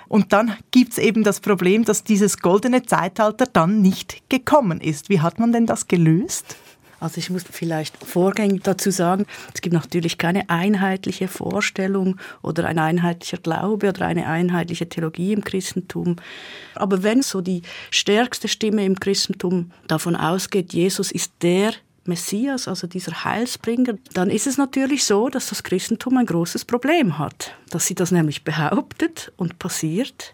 Und 0.08 0.32
dann 0.32 0.58
gibt 0.70 0.91
es 0.91 0.98
eben 1.00 1.24
das 1.24 1.39
Problem, 1.39 1.86
dass 1.86 2.03
dieses 2.03 2.38
goldene 2.38 2.84
Zeitalter 2.84 3.46
dann 3.51 3.82
nicht 3.82 4.29
gekommen 4.29 4.79
ist. 4.79 5.10
Wie 5.10 5.20
hat 5.20 5.39
man 5.39 5.51
denn 5.51 5.65
das 5.65 5.88
gelöst? 5.88 6.56
Also 7.00 7.18
ich 7.20 7.29
muss 7.29 7.44
vielleicht 7.50 7.98
vorgängig 8.03 8.63
dazu 8.63 8.91
sagen, 8.91 9.25
es 9.53 9.62
gibt 9.62 9.74
natürlich 9.74 10.18
keine 10.18 10.50
einheitliche 10.50 11.27
Vorstellung 11.27 12.18
oder 12.41 12.65
ein 12.68 12.79
einheitlicher 12.79 13.38
Glaube 13.38 13.89
oder 13.89 14.06
eine 14.06 14.27
einheitliche 14.27 14.89
Theologie 14.89 15.34
im 15.34 15.44
Christentum. 15.44 16.18
Aber 16.75 17.03
wenn 17.03 17.22
so 17.22 17.41
die 17.41 17.62
stärkste 17.91 18.48
Stimme 18.48 18.86
im 18.86 19.00
Christentum 19.00 19.72
davon 19.88 20.15
ausgeht, 20.15 20.74
Jesus 20.74 21.12
ist 21.12 21.32
der 21.41 21.74
Messias, 22.06 22.68
also 22.68 22.88
dieser 22.88 23.24
Heilsbringer, 23.24 23.94
dann 24.13 24.29
ist 24.29 24.48
es 24.48 24.58
natürlich 24.58 25.06
so, 25.06 25.29
dass 25.29 25.50
das 25.50 25.63
Christentum 25.63 26.18
ein 26.18 26.25
großes 26.25 26.65
Problem 26.65 27.18
hat. 27.18 27.53
Dass 27.70 27.86
sie 27.86 27.96
das 27.96 28.12
nämlich 28.12 28.44
behauptet 28.44 29.32
und 29.38 29.60
passiert, 29.60 30.34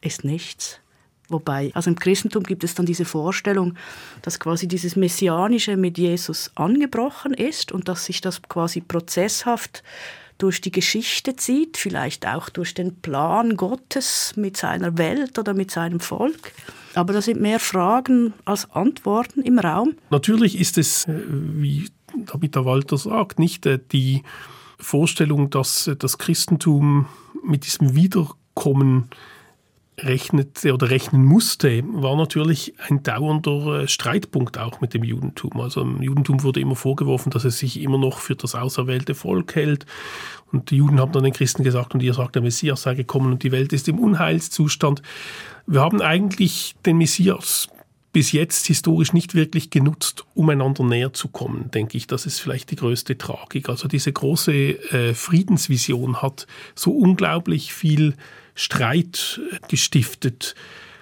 ist 0.00 0.24
nichts. 0.24 0.80
Wobei, 1.28 1.70
also 1.74 1.90
im 1.90 1.96
Christentum 1.96 2.42
gibt 2.42 2.64
es 2.64 2.74
dann 2.74 2.86
diese 2.86 3.04
Vorstellung, 3.04 3.74
dass 4.22 4.40
quasi 4.40 4.66
dieses 4.66 4.96
Messianische 4.96 5.76
mit 5.76 5.98
Jesus 5.98 6.50
angebrochen 6.54 7.34
ist 7.34 7.70
und 7.70 7.88
dass 7.88 8.06
sich 8.06 8.20
das 8.20 8.40
quasi 8.42 8.80
prozesshaft 8.80 9.82
durch 10.38 10.60
die 10.60 10.70
Geschichte 10.70 11.36
zieht, 11.36 11.76
vielleicht 11.76 12.26
auch 12.26 12.48
durch 12.48 12.72
den 12.72 12.94
Plan 12.96 13.56
Gottes 13.56 14.34
mit 14.36 14.56
seiner 14.56 14.96
Welt 14.96 15.38
oder 15.38 15.52
mit 15.52 15.70
seinem 15.70 16.00
Volk. 16.00 16.52
Aber 16.94 17.12
da 17.12 17.20
sind 17.20 17.40
mehr 17.40 17.60
Fragen 17.60 18.32
als 18.44 18.70
Antworten 18.70 19.42
im 19.42 19.58
Raum. 19.58 19.94
Natürlich 20.10 20.58
ist 20.58 20.78
es, 20.78 21.06
äh, 21.06 21.20
wie 21.28 21.88
David 22.16 22.56
Walter 22.56 22.96
sagt, 22.96 23.38
nicht 23.38 23.66
äh, 23.66 23.78
die 23.92 24.22
Vorstellung, 24.78 25.50
dass 25.50 25.88
äh, 25.88 25.96
das 25.96 26.18
Christentum 26.18 27.06
mit 27.44 27.66
diesem 27.66 27.94
Wiederkommen 27.94 29.10
rechnete 29.98 30.72
oder 30.72 30.90
rechnen 30.90 31.24
musste, 31.24 31.82
war 31.86 32.16
natürlich 32.16 32.74
ein 32.88 33.02
dauernder 33.02 33.82
äh, 33.82 33.88
Streitpunkt 33.88 34.58
auch 34.58 34.80
mit 34.80 34.94
dem 34.94 35.04
Judentum. 35.04 35.60
Also 35.60 35.82
im 35.82 36.02
Judentum 36.02 36.42
wurde 36.42 36.60
immer 36.60 36.76
vorgeworfen, 36.76 37.30
dass 37.30 37.44
es 37.44 37.58
sich 37.58 37.80
immer 37.80 37.98
noch 37.98 38.18
für 38.18 38.36
das 38.36 38.54
auserwählte 38.54 39.14
Volk 39.14 39.54
hält. 39.54 39.86
Und 40.52 40.70
die 40.70 40.76
Juden 40.76 41.00
haben 41.00 41.12
dann 41.12 41.24
den 41.24 41.32
Christen 41.32 41.62
gesagt, 41.62 41.94
und 41.94 42.02
ihr 42.02 42.14
sagt, 42.14 42.34
der 42.34 42.42
Messias 42.42 42.82
sei 42.82 42.94
gekommen 42.94 43.32
und 43.32 43.42
die 43.42 43.52
Welt 43.52 43.72
ist 43.72 43.88
im 43.88 43.98
Unheilszustand. 43.98 45.02
Wir 45.66 45.80
haben 45.80 46.00
eigentlich 46.00 46.74
den 46.86 46.96
Messias 46.96 47.68
bis 48.12 48.32
jetzt 48.32 48.66
historisch 48.66 49.12
nicht 49.12 49.34
wirklich 49.34 49.70
genutzt, 49.70 50.24
um 50.34 50.48
einander 50.48 50.84
näher 50.84 51.12
zu 51.12 51.28
kommen, 51.28 51.70
denke 51.70 51.96
ich. 51.96 52.06
Das 52.06 52.26
ist 52.26 52.40
vielleicht 52.40 52.70
die 52.70 52.76
größte 52.76 53.18
Tragik. 53.18 53.68
Also 53.68 53.86
diese 53.86 54.12
große 54.12 54.52
äh, 54.52 55.14
Friedensvision 55.14 56.22
hat 56.22 56.46
so 56.74 56.92
unglaublich 56.92 57.74
viel 57.74 58.14
Streit 58.54 59.40
gestiftet. 59.68 60.54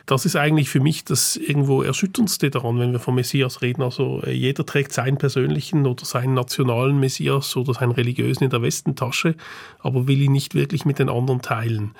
Das 0.04 0.24
ist 0.24 0.36
eigentlich 0.36 0.68
für 0.68 0.78
mich 0.78 1.04
das 1.04 1.36
irgendwo 1.36 1.82
Erschütterndste 1.82 2.50
daran, 2.50 2.78
wenn 2.78 2.92
wir 2.92 3.00
vom 3.00 3.16
Messias 3.16 3.60
reden. 3.62 3.82
Also 3.82 4.22
äh, 4.22 4.32
jeder 4.32 4.64
trägt 4.64 4.92
seinen 4.92 5.18
persönlichen 5.18 5.86
oder 5.86 6.04
seinen 6.04 6.34
nationalen 6.34 6.98
Messias 6.98 7.56
oder 7.56 7.74
seinen 7.74 7.92
religiösen 7.92 8.44
in 8.44 8.50
der 8.50 8.62
Westentasche, 8.62 9.34
aber 9.80 10.06
will 10.06 10.22
ihn 10.22 10.32
nicht 10.32 10.54
wirklich 10.54 10.84
mit 10.84 10.98
den 10.98 11.08
anderen 11.08 11.42
teilen. 11.42 11.92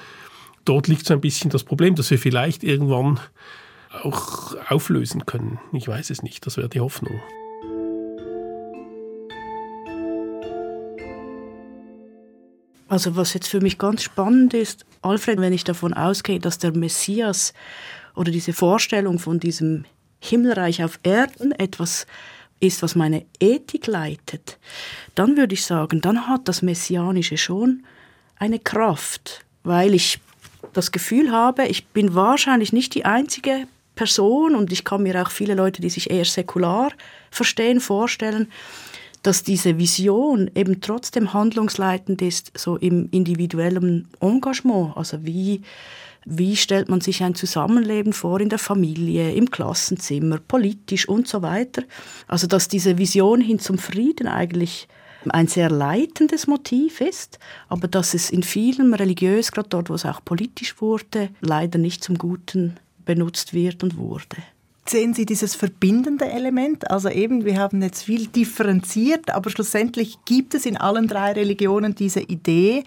Dort 0.65 0.89
liegt 0.89 1.07
so 1.07 1.15
ein 1.15 1.21
bisschen 1.21 1.51
das 1.51 1.65
Problem, 1.65 1.95
dass 1.95 2.11
wir 2.11 2.19
vielleicht 2.19 2.65
irgendwann 2.65 3.21
auch 4.05 4.57
auflösen 4.69 5.27
können. 5.27 5.59
Ich 5.73 5.89
weiß 5.89 6.11
es 6.11 6.23
nicht, 6.23 6.47
das 6.47 6.57
wäre 6.57 6.69
die 6.69 6.81
Hoffnung. 6.81 7.21
Also 12.89 13.17
was 13.17 13.35
jetzt 13.35 13.49
für 13.49 13.61
mich 13.61 13.79
ganz 13.79 14.03
spannend 14.03 14.55
ist, 14.55 14.87
Alfred, 15.03 15.41
wenn 15.41 15.53
ich 15.53 15.65
davon 15.65 15.93
ausgehe, 15.93 16.39
dass 16.39 16.59
der 16.59 16.73
Messias 16.73 17.53
oder 18.15 18.31
diese 18.31 18.53
Vorstellung 18.53 19.19
von 19.19 19.41
diesem 19.41 19.85
Himmelreich 20.21 20.85
auf 20.85 20.99
Erden 21.03 21.53
etwas 21.53 22.07
ist, 22.61 22.83
was 22.83 22.95
meine 22.95 23.27
Ethik 23.41 23.87
leitet, 23.87 24.59
dann 25.15 25.37
würde 25.37 25.55
ich 25.55 25.67
sagen, 25.67 26.01
dann 26.01 26.29
hat 26.29 26.49
das 26.49 26.63
Messianische 26.63 27.37
schon 27.37 27.85
eine 28.37 28.59
Kraft, 28.59 29.45
weil 29.63 29.93
ich 29.95 30.21
das 30.73 30.93
Gefühl 30.93 31.33
habe, 31.33 31.67
ich 31.67 31.87
bin 31.89 32.15
wahrscheinlich 32.15 32.73
nicht 32.73 32.95
die 32.95 33.05
einzige 33.05 33.67
Person 33.97 34.55
und 34.55 34.73
ich 34.73 34.85
kann 34.85 35.03
mir 35.03 35.21
auch 35.21 35.31
viele 35.31 35.55
Leute, 35.55 35.83
die 35.83 35.91
sich 35.91 36.11
eher 36.11 36.25
säkular 36.25 36.93
verstehen, 37.31 37.81
vorstellen, 37.81 38.49
dass 39.23 39.43
diese 39.43 39.79
Vision 39.79 40.49
eben 40.55 40.81
trotzdem 40.81 41.33
handlungsleitend 41.33 42.23
ist, 42.23 42.53
so 42.57 42.77
im 42.77 43.09
individuellen 43.11 44.07
Engagement. 44.21 44.97
Also 44.97 45.25
wie, 45.25 45.63
wie 46.25 46.55
stellt 46.55 46.89
man 46.89 47.01
sich 47.01 47.25
ein 47.25 47.35
Zusammenleben 47.35 48.13
vor 48.13 48.41
in 48.41 48.51
der 48.51 48.61
Familie, 48.61 49.33
im 49.33 49.51
Klassenzimmer, 49.51 50.39
politisch 50.39 51.09
und 51.09 51.27
so 51.27 51.43
weiter. 51.43 51.83
Also 52.29 52.47
dass 52.47 52.69
diese 52.69 52.99
Vision 52.99 53.41
hin 53.41 53.59
zum 53.59 53.79
Frieden 53.79 54.29
eigentlich 54.29 54.87
ein 55.29 55.49
sehr 55.49 55.71
leitendes 55.71 56.47
Motiv 56.47 57.01
ist, 57.01 57.41
aber 57.69 57.89
dass 57.89 58.15
es 58.15 58.31
in 58.31 58.45
vielen 58.45 58.95
religiös, 58.95 59.51
gerade 59.51 59.69
dort, 59.69 59.91
wo 59.91 59.95
es 59.95 60.05
auch 60.05 60.25
politisch 60.25 60.81
wurde, 60.81 61.31
leider 61.41 61.81
nicht 61.81 62.05
zum 62.05 62.17
Guten 62.17 62.77
benutzt 63.07 63.55
wird 63.55 63.83
und 63.83 63.97
wurde. 63.97 64.37
Sehen 64.89 65.15
Sie 65.15 65.27
dieses 65.27 65.57
verbindende 65.57 66.27
Element? 66.27 66.89
Also 66.91 67.09
eben, 67.09 67.45
wir 67.45 67.59
haben 67.59 67.83
jetzt 67.83 68.05
viel 68.05 68.29
differenziert, 68.29 69.31
aber 69.31 69.51
schlussendlich 69.51 70.19
gibt 70.25 70.55
es 70.55 70.65
in 70.65 70.77
allen 70.77 71.09
drei 71.09 71.33
Religionen 71.33 71.97
diese 71.97 72.21
Idee, 72.21 72.85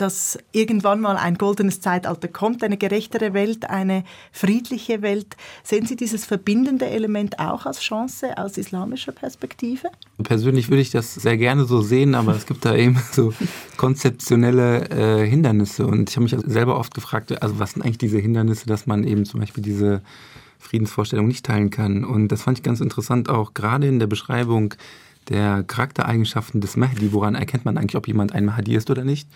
dass 0.00 0.38
irgendwann 0.52 1.00
mal 1.00 1.16
ein 1.16 1.36
goldenes 1.36 1.80
Zeitalter 1.80 2.28
kommt, 2.28 2.62
eine 2.62 2.76
gerechtere 2.76 3.34
Welt, 3.34 3.68
eine 3.68 4.04
friedliche 4.32 5.02
Welt. 5.02 5.36
Sehen 5.62 5.86
Sie 5.86 5.96
dieses 5.96 6.24
verbindende 6.24 6.86
Element 6.86 7.38
auch 7.38 7.66
als 7.66 7.80
Chance 7.80 8.36
aus 8.38 8.56
islamischer 8.56 9.12
Perspektive? 9.12 9.90
Persönlich 10.22 10.70
würde 10.70 10.82
ich 10.82 10.90
das 10.90 11.14
sehr 11.14 11.36
gerne 11.36 11.64
so 11.64 11.82
sehen, 11.82 12.14
aber 12.14 12.34
es 12.34 12.46
gibt 12.46 12.64
da 12.64 12.74
eben 12.74 13.00
so 13.12 13.32
konzeptionelle 13.76 14.88
äh, 14.90 15.28
Hindernisse. 15.28 15.86
Und 15.86 16.08
ich 16.08 16.16
habe 16.16 16.24
mich 16.24 16.36
selber 16.46 16.78
oft 16.78 16.94
gefragt, 16.94 17.42
also 17.42 17.58
was 17.58 17.72
sind 17.72 17.82
eigentlich 17.82 17.98
diese 17.98 18.18
Hindernisse, 18.18 18.66
dass 18.66 18.86
man 18.86 19.04
eben 19.04 19.24
zum 19.24 19.40
Beispiel 19.40 19.62
diese 19.62 20.02
Friedensvorstellung 20.58 21.26
nicht 21.26 21.44
teilen 21.44 21.70
kann. 21.70 22.04
Und 22.04 22.28
das 22.28 22.42
fand 22.42 22.58
ich 22.58 22.62
ganz 22.62 22.80
interessant, 22.80 23.28
auch 23.28 23.54
gerade 23.54 23.88
in 23.88 23.98
der 23.98 24.06
Beschreibung 24.06 24.74
der 25.30 25.62
Charaktereigenschaften 25.62 26.60
des 26.60 26.76
Mahdi, 26.76 27.12
woran 27.12 27.34
erkennt 27.34 27.64
man 27.64 27.78
eigentlich, 27.78 27.96
ob 27.96 28.08
jemand 28.08 28.32
ein 28.34 28.44
Mahdi 28.44 28.74
ist 28.74 28.90
oder 28.90 29.04
nicht, 29.04 29.28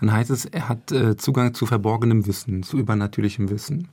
dann 0.00 0.12
heißt 0.12 0.30
es, 0.30 0.46
er 0.46 0.68
hat 0.68 0.92
äh, 0.92 1.16
Zugang 1.16 1.52
zu 1.54 1.66
verborgenem 1.66 2.26
Wissen, 2.26 2.62
zu 2.62 2.78
übernatürlichem 2.78 3.50
Wissen. 3.50 3.88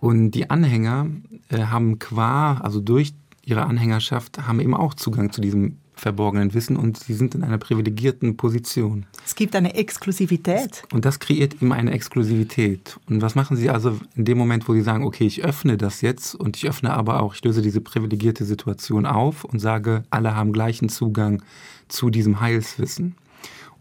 Und 0.00 0.32
die 0.32 0.50
Anhänger 0.50 1.06
äh, 1.48 1.64
haben 1.64 1.98
qua, 1.98 2.54
also 2.58 2.80
durch 2.80 3.14
ihre 3.44 3.64
Anhängerschaft, 3.64 4.46
haben 4.46 4.60
eben 4.60 4.74
auch 4.74 4.94
Zugang 4.94 5.32
zu 5.32 5.40
diesem 5.40 5.76
verborgenen 6.00 6.54
Wissen 6.54 6.76
und 6.76 6.98
sie 6.98 7.14
sind 7.14 7.34
in 7.34 7.44
einer 7.44 7.58
privilegierten 7.58 8.36
Position. 8.36 9.06
Es 9.24 9.34
gibt 9.34 9.54
eine 9.54 9.74
Exklusivität. 9.74 10.82
Und 10.92 11.04
das 11.04 11.20
kreiert 11.20 11.54
eben 11.54 11.72
eine 11.72 11.92
Exklusivität. 11.92 12.98
Und 13.08 13.22
was 13.22 13.34
machen 13.34 13.56
Sie 13.56 13.70
also 13.70 13.98
in 14.16 14.24
dem 14.24 14.38
Moment, 14.38 14.68
wo 14.68 14.72
Sie 14.72 14.82
sagen, 14.82 15.04
okay, 15.04 15.26
ich 15.26 15.44
öffne 15.44 15.76
das 15.76 16.00
jetzt 16.00 16.34
und 16.34 16.56
ich 16.56 16.68
öffne 16.68 16.92
aber 16.92 17.22
auch, 17.22 17.34
ich 17.34 17.44
löse 17.44 17.62
diese 17.62 17.80
privilegierte 17.80 18.44
Situation 18.44 19.06
auf 19.06 19.44
und 19.44 19.58
sage, 19.58 20.04
alle 20.10 20.34
haben 20.34 20.52
gleichen 20.52 20.88
Zugang 20.88 21.42
zu 21.88 22.10
diesem 22.10 22.40
Heilswissen. 22.40 23.14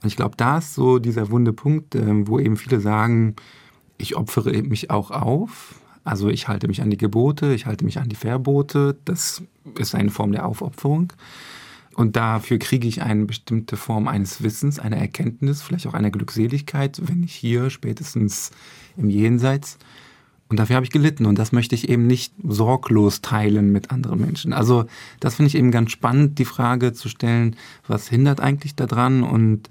Und 0.01 0.07
ich 0.07 0.15
glaube, 0.15 0.35
da 0.37 0.59
ist 0.59 0.75
so 0.75 0.99
dieser 0.99 1.31
wunde 1.31 1.53
Punkt, 1.53 1.95
ähm, 1.95 2.27
wo 2.27 2.39
eben 2.39 2.57
viele 2.57 2.79
sagen, 2.79 3.35
ich 3.97 4.15
opfere 4.15 4.61
mich 4.63 4.91
auch 4.91 5.11
auf. 5.11 5.75
Also 6.03 6.29
ich 6.29 6.47
halte 6.47 6.67
mich 6.67 6.81
an 6.81 6.89
die 6.89 6.97
Gebote, 6.97 7.53
ich 7.53 7.65
halte 7.65 7.85
mich 7.85 7.99
an 7.99 8.09
die 8.09 8.15
Verbote. 8.15 8.97
Das 9.05 9.43
ist 9.77 9.95
eine 9.95 10.09
Form 10.09 10.31
der 10.31 10.45
Aufopferung. 10.45 11.13
Und 11.99 12.15
dafür 12.15 12.59
kriege 12.59 12.87
ich 12.87 13.01
eine 13.01 13.25
bestimmte 13.25 13.75
Form 13.75 14.07
eines 14.07 14.41
Wissens, 14.41 14.79
eine 14.79 14.97
Erkenntnis, 14.97 15.61
vielleicht 15.61 15.85
auch 15.85 15.93
eine 15.93 16.11
Glückseligkeit, 16.11 17.01
wenn 17.03 17.23
ich 17.23 17.35
hier 17.35 17.69
spätestens 17.69 18.51
im 18.95 19.09
Jenseits. 19.09 19.77
Und 20.47 20.61
dafür 20.61 20.77
habe 20.77 20.85
ich 20.85 20.93
gelitten 20.93 21.25
und 21.25 21.37
das 21.37 21.51
möchte 21.51 21.75
ich 21.75 21.89
eben 21.89 22.07
nicht 22.07 22.33
sorglos 22.41 23.19
teilen 23.19 23.73
mit 23.73 23.91
anderen 23.91 24.21
Menschen. 24.21 24.53
Also 24.53 24.85
das 25.19 25.35
finde 25.35 25.47
ich 25.47 25.55
eben 25.55 25.71
ganz 25.71 25.91
spannend, 25.91 26.39
die 26.39 26.45
Frage 26.45 26.93
zu 26.93 27.09
stellen, 27.09 27.57
was 27.85 28.07
hindert 28.07 28.39
eigentlich 28.39 28.75
daran? 28.75 29.21
Und 29.21 29.69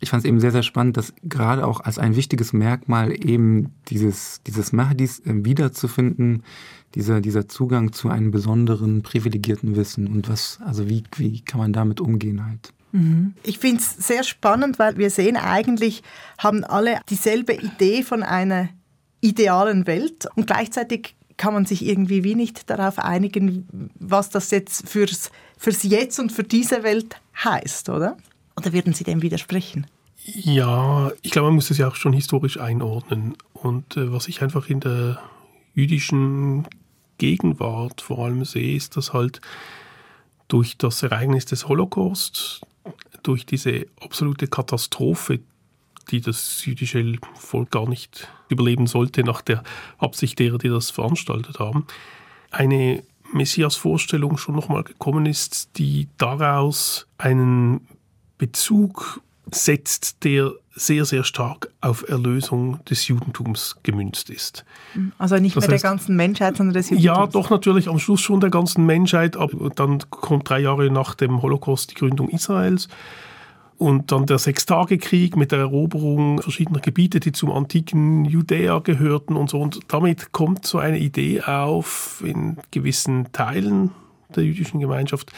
ich 0.00 0.10
fand 0.10 0.24
es 0.24 0.28
eben 0.28 0.40
sehr, 0.40 0.52
sehr 0.52 0.62
spannend, 0.62 0.96
dass 0.96 1.12
gerade 1.22 1.66
auch 1.66 1.80
als 1.80 1.98
ein 1.98 2.16
wichtiges 2.16 2.52
Merkmal 2.52 3.12
eben 3.12 3.74
dieses, 3.88 4.40
dieses 4.46 4.72
Mahdis 4.72 5.20
äh, 5.20 5.44
wiederzufinden, 5.44 6.44
dieser, 6.94 7.20
dieser 7.20 7.48
Zugang 7.48 7.92
zu 7.92 8.08
einem 8.08 8.30
besonderen, 8.30 9.02
privilegierten 9.02 9.76
Wissen 9.76 10.06
und 10.06 10.28
was, 10.28 10.58
also 10.64 10.88
wie, 10.88 11.04
wie 11.16 11.40
kann 11.42 11.58
man 11.60 11.72
damit 11.72 12.00
umgehen 12.00 12.44
halt. 12.44 12.72
Mhm. 12.92 13.34
Ich 13.42 13.58
finde 13.58 13.80
es 13.80 13.90
sehr 14.06 14.24
spannend, 14.24 14.78
weil 14.78 14.96
wir 14.96 15.10
sehen, 15.10 15.36
eigentlich 15.36 16.02
haben 16.38 16.64
alle 16.64 17.00
dieselbe 17.08 17.54
Idee 17.54 18.02
von 18.02 18.22
einer 18.22 18.68
idealen 19.20 19.86
Welt 19.86 20.28
und 20.36 20.46
gleichzeitig 20.46 21.16
kann 21.36 21.54
man 21.54 21.66
sich 21.66 21.86
irgendwie 21.86 22.24
wie 22.24 22.34
nicht 22.34 22.68
darauf 22.68 22.98
einigen, 22.98 23.90
was 23.98 24.30
das 24.30 24.50
jetzt 24.50 24.88
fürs, 24.88 25.30
fürs 25.56 25.82
Jetzt 25.84 26.18
und 26.18 26.32
für 26.32 26.42
diese 26.42 26.82
Welt 26.82 27.20
heißt, 27.44 27.90
oder? 27.90 28.16
Oder 28.58 28.72
würden 28.72 28.92
Sie 28.92 29.04
dem 29.04 29.22
widersprechen? 29.22 29.86
Ja, 30.24 31.12
ich 31.22 31.30
glaube, 31.30 31.46
man 31.46 31.54
muss 31.54 31.70
es 31.70 31.78
ja 31.78 31.88
auch 31.88 31.94
schon 31.94 32.12
historisch 32.12 32.58
einordnen. 32.58 33.36
Und 33.54 33.96
äh, 33.96 34.12
was 34.12 34.26
ich 34.26 34.42
einfach 34.42 34.68
in 34.68 34.80
der 34.80 35.20
jüdischen 35.74 36.66
Gegenwart 37.18 38.00
vor 38.00 38.24
allem 38.24 38.44
sehe, 38.44 38.76
ist, 38.76 38.96
dass 38.96 39.12
halt 39.12 39.40
durch 40.48 40.76
das 40.76 41.02
Ereignis 41.02 41.44
des 41.44 41.68
Holocaust, 41.68 42.62
durch 43.22 43.46
diese 43.46 43.86
absolute 44.00 44.48
Katastrophe, 44.48 45.40
die 46.10 46.20
das 46.20 46.64
jüdische 46.64 47.16
Volk 47.34 47.70
gar 47.70 47.88
nicht 47.88 48.28
überleben 48.48 48.86
sollte, 48.86 49.22
nach 49.22 49.42
der 49.42 49.62
Absicht 49.98 50.38
derer, 50.38 50.58
die 50.58 50.68
das 50.68 50.90
veranstaltet 50.90 51.58
haben, 51.60 51.86
eine 52.50 53.04
Messias-Vorstellung 53.32 54.36
schon 54.38 54.56
nochmal 54.56 54.84
gekommen 54.84 55.26
ist, 55.26 55.76
die 55.78 56.08
daraus 56.16 57.06
einen 57.18 57.86
Bezug 58.38 59.20
setzt, 59.50 60.24
der 60.24 60.52
sehr, 60.74 61.04
sehr 61.04 61.24
stark 61.24 61.70
auf 61.80 62.08
Erlösung 62.08 62.84
des 62.84 63.08
Judentums 63.08 63.76
gemünzt 63.82 64.30
ist. 64.30 64.64
Also 65.18 65.36
nicht 65.36 65.56
das 65.56 65.66
mehr 65.66 65.74
heißt, 65.74 65.84
der 65.84 65.90
ganzen 65.90 66.16
Menschheit, 66.16 66.56
sondern 66.56 66.74
des 66.74 66.90
Judentums? 66.90 67.04
Ja, 67.04 67.26
doch 67.26 67.50
natürlich 67.50 67.88
am 67.88 67.98
Schluss 67.98 68.20
schon 68.20 68.40
der 68.40 68.50
ganzen 68.50 68.86
Menschheit, 68.86 69.36
aber 69.36 69.70
dann 69.70 69.98
kommt 70.10 70.48
drei 70.48 70.60
Jahre 70.60 70.90
nach 70.90 71.14
dem 71.14 71.42
Holocaust 71.42 71.90
die 71.90 71.94
Gründung 71.94 72.28
Israels 72.28 72.88
und 73.78 74.10
dann 74.12 74.26
der 74.26 74.38
Sechstagekrieg 74.38 75.36
mit 75.36 75.52
der 75.52 75.60
Eroberung 75.60 76.42
verschiedener 76.42 76.80
Gebiete, 76.80 77.20
die 77.20 77.32
zum 77.32 77.50
antiken 77.50 78.24
Judäa 78.24 78.80
gehörten 78.80 79.36
und 79.36 79.50
so. 79.50 79.60
Und 79.60 79.80
damit 79.88 80.32
kommt 80.32 80.66
so 80.66 80.78
eine 80.78 80.98
Idee 80.98 81.42
auf 81.42 82.22
in 82.24 82.58
gewissen 82.72 83.32
Teilen 83.32 83.90
der 84.34 84.44
jüdischen 84.44 84.80
Gemeinschaft. 84.80 85.32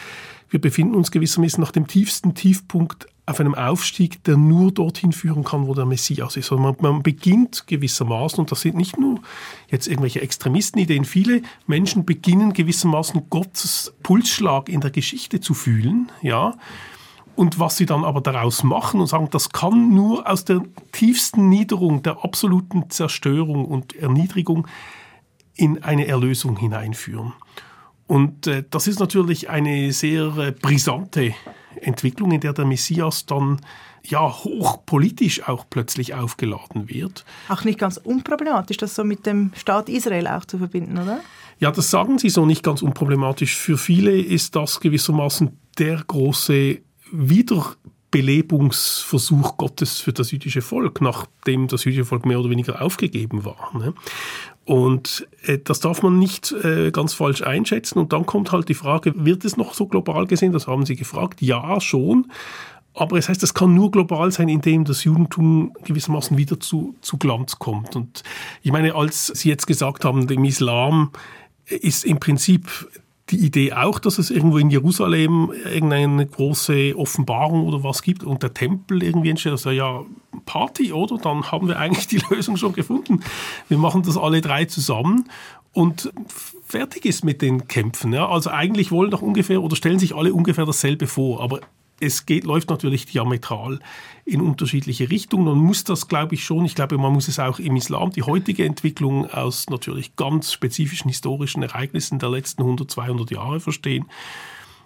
Wir 0.50 0.60
befinden 0.60 0.96
uns 0.96 1.10
gewissermaßen 1.10 1.62
nach 1.62 1.70
dem 1.70 1.86
tiefsten 1.86 2.34
Tiefpunkt 2.34 3.06
auf 3.24 3.38
einem 3.38 3.54
Aufstieg, 3.54 4.24
der 4.24 4.36
nur 4.36 4.72
dorthin 4.72 5.12
führen 5.12 5.44
kann, 5.44 5.68
wo 5.68 5.74
der 5.74 5.86
Messias 5.86 6.36
ist. 6.36 6.50
Also 6.50 6.60
man, 6.60 6.74
man 6.80 7.02
beginnt 7.02 7.68
gewissermaßen, 7.68 8.40
und 8.40 8.50
das 8.50 8.62
sind 8.62 8.76
nicht 8.76 8.98
nur 8.98 9.20
jetzt 9.70 9.86
irgendwelche 9.86 10.20
Extremistenideen, 10.20 11.04
viele 11.04 11.42
Menschen 11.68 12.04
beginnen 12.04 12.52
gewissermaßen 12.52 13.30
Gottes 13.30 13.94
Pulsschlag 14.02 14.68
in 14.68 14.80
der 14.80 14.90
Geschichte 14.90 15.40
zu 15.40 15.54
fühlen, 15.54 16.10
ja, 16.22 16.54
und 17.36 17.58
was 17.58 17.76
sie 17.76 17.86
dann 17.86 18.04
aber 18.04 18.20
daraus 18.20 18.64
machen 18.64 19.00
und 19.00 19.06
sagen, 19.06 19.28
das 19.30 19.50
kann 19.50 19.94
nur 19.94 20.28
aus 20.28 20.44
der 20.44 20.62
tiefsten 20.92 21.48
Niederung, 21.48 22.02
der 22.02 22.24
absoluten 22.24 22.90
Zerstörung 22.90 23.64
und 23.64 23.94
Erniedrigung 23.94 24.66
in 25.54 25.82
eine 25.82 26.06
Erlösung 26.06 26.58
hineinführen. 26.58 27.32
Und 28.10 28.48
äh, 28.48 28.64
das 28.68 28.88
ist 28.88 28.98
natürlich 28.98 29.50
eine 29.50 29.92
sehr 29.92 30.36
äh, 30.36 30.50
brisante 30.50 31.32
Entwicklung, 31.80 32.32
in 32.32 32.40
der 32.40 32.52
der 32.52 32.64
Messias 32.64 33.24
dann 33.24 33.60
ja 34.02 34.28
hochpolitisch 34.28 35.46
auch 35.48 35.64
plötzlich 35.70 36.12
aufgeladen 36.12 36.88
wird. 36.88 37.24
Auch 37.48 37.62
nicht 37.62 37.78
ganz 37.78 37.98
unproblematisch, 37.98 38.78
das 38.78 38.96
so 38.96 39.04
mit 39.04 39.26
dem 39.26 39.52
Staat 39.56 39.88
Israel 39.88 40.26
auch 40.26 40.44
zu 40.44 40.58
verbinden, 40.58 40.98
oder? 40.98 41.20
Ja, 41.60 41.70
das 41.70 41.88
sagen 41.88 42.18
Sie 42.18 42.30
so 42.30 42.46
nicht 42.46 42.64
ganz 42.64 42.82
unproblematisch. 42.82 43.54
Für 43.56 43.78
viele 43.78 44.18
ist 44.18 44.56
das 44.56 44.80
gewissermaßen 44.80 45.56
der 45.78 46.02
große 46.04 46.78
Wiederbelebungsversuch 48.12 49.56
Gottes 49.56 50.00
für 50.00 50.12
das 50.12 50.30
jüdische 50.30 50.62
Volk, 50.62 51.00
nachdem 51.00 51.68
das 51.68 51.84
jüdische 51.84 52.04
Volk 52.04 52.26
mehr 52.26 52.40
oder 52.40 52.50
weniger 52.50 52.82
aufgegeben 52.82 53.44
war. 53.44 53.70
Ne? 53.74 53.94
Und 54.64 55.26
äh, 55.44 55.58
das 55.58 55.80
darf 55.80 56.02
man 56.02 56.18
nicht 56.18 56.52
äh, 56.52 56.90
ganz 56.90 57.14
falsch 57.14 57.42
einschätzen. 57.42 57.98
Und 57.98 58.12
dann 58.12 58.26
kommt 58.26 58.52
halt 58.52 58.68
die 58.68 58.74
Frage, 58.74 59.12
wird 59.16 59.44
es 59.44 59.56
noch 59.56 59.74
so 59.74 59.86
global 59.86 60.26
gesehen? 60.26 60.52
Das 60.52 60.66
haben 60.66 60.86
Sie 60.86 60.96
gefragt. 60.96 61.40
Ja, 61.40 61.80
schon. 61.80 62.30
Aber 62.94 63.16
es 63.16 63.28
heißt, 63.28 63.42
es 63.42 63.54
kann 63.54 63.74
nur 63.74 63.90
global 63.92 64.32
sein, 64.32 64.48
indem 64.48 64.84
das 64.84 65.04
Judentum 65.04 65.72
gewissermaßen 65.84 66.36
wieder 66.36 66.58
zu, 66.58 66.96
zu 67.00 67.18
Glanz 67.18 67.58
kommt. 67.58 67.94
Und 67.94 68.24
ich 68.62 68.72
meine, 68.72 68.96
als 68.96 69.28
Sie 69.28 69.48
jetzt 69.48 69.66
gesagt 69.66 70.04
haben, 70.04 70.26
dem 70.26 70.44
Islam 70.44 71.12
ist 71.66 72.04
im 72.04 72.18
Prinzip 72.18 72.68
die 73.30 73.38
Idee 73.38 73.72
auch, 73.72 73.98
dass 73.98 74.18
es 74.18 74.30
irgendwo 74.30 74.58
in 74.58 74.70
Jerusalem 74.70 75.52
irgendeine 75.64 76.26
große 76.26 76.94
Offenbarung 76.96 77.66
oder 77.66 77.84
was 77.84 78.02
gibt 78.02 78.24
und 78.24 78.42
der 78.42 78.54
Tempel 78.54 79.02
irgendwie 79.02 79.30
entsteht. 79.30 79.52
Also 79.52 79.70
ja, 79.70 80.04
Party, 80.46 80.92
oder? 80.92 81.18
Dann 81.18 81.50
haben 81.50 81.68
wir 81.68 81.78
eigentlich 81.78 82.06
die 82.06 82.20
Lösung 82.30 82.56
schon 82.56 82.72
gefunden. 82.72 83.20
Wir 83.68 83.78
machen 83.78 84.02
das 84.02 84.16
alle 84.16 84.40
drei 84.40 84.64
zusammen 84.64 85.28
und 85.72 86.12
fertig 86.66 87.04
ist 87.04 87.24
mit 87.24 87.42
den 87.42 87.68
Kämpfen. 87.68 88.12
Ja? 88.12 88.28
Also 88.28 88.50
eigentlich 88.50 88.90
wollen 88.90 89.10
doch 89.10 89.22
ungefähr 89.22 89.62
oder 89.62 89.76
stellen 89.76 89.98
sich 89.98 90.14
alle 90.14 90.34
ungefähr 90.34 90.66
dasselbe 90.66 91.06
vor, 91.06 91.42
aber 91.42 91.60
es 92.00 92.26
geht, 92.26 92.44
läuft 92.44 92.70
natürlich 92.70 93.06
diametral 93.06 93.78
in 94.24 94.40
unterschiedliche 94.40 95.10
Richtungen. 95.10 95.44
Man 95.44 95.58
muss 95.58 95.84
das, 95.84 96.08
glaube 96.08 96.34
ich, 96.34 96.44
schon, 96.44 96.64
ich 96.64 96.74
glaube, 96.74 96.98
man 96.98 97.12
muss 97.12 97.28
es 97.28 97.38
auch 97.38 97.58
im 97.58 97.76
Islam, 97.76 98.10
die 98.10 98.22
heutige 98.22 98.64
Entwicklung 98.64 99.30
aus 99.30 99.68
natürlich 99.68 100.16
ganz 100.16 100.52
spezifischen 100.52 101.08
historischen 101.08 101.62
Ereignissen 101.62 102.18
der 102.18 102.30
letzten 102.30 102.62
100, 102.62 102.90
200 102.90 103.30
Jahre 103.30 103.60
verstehen. 103.60 104.06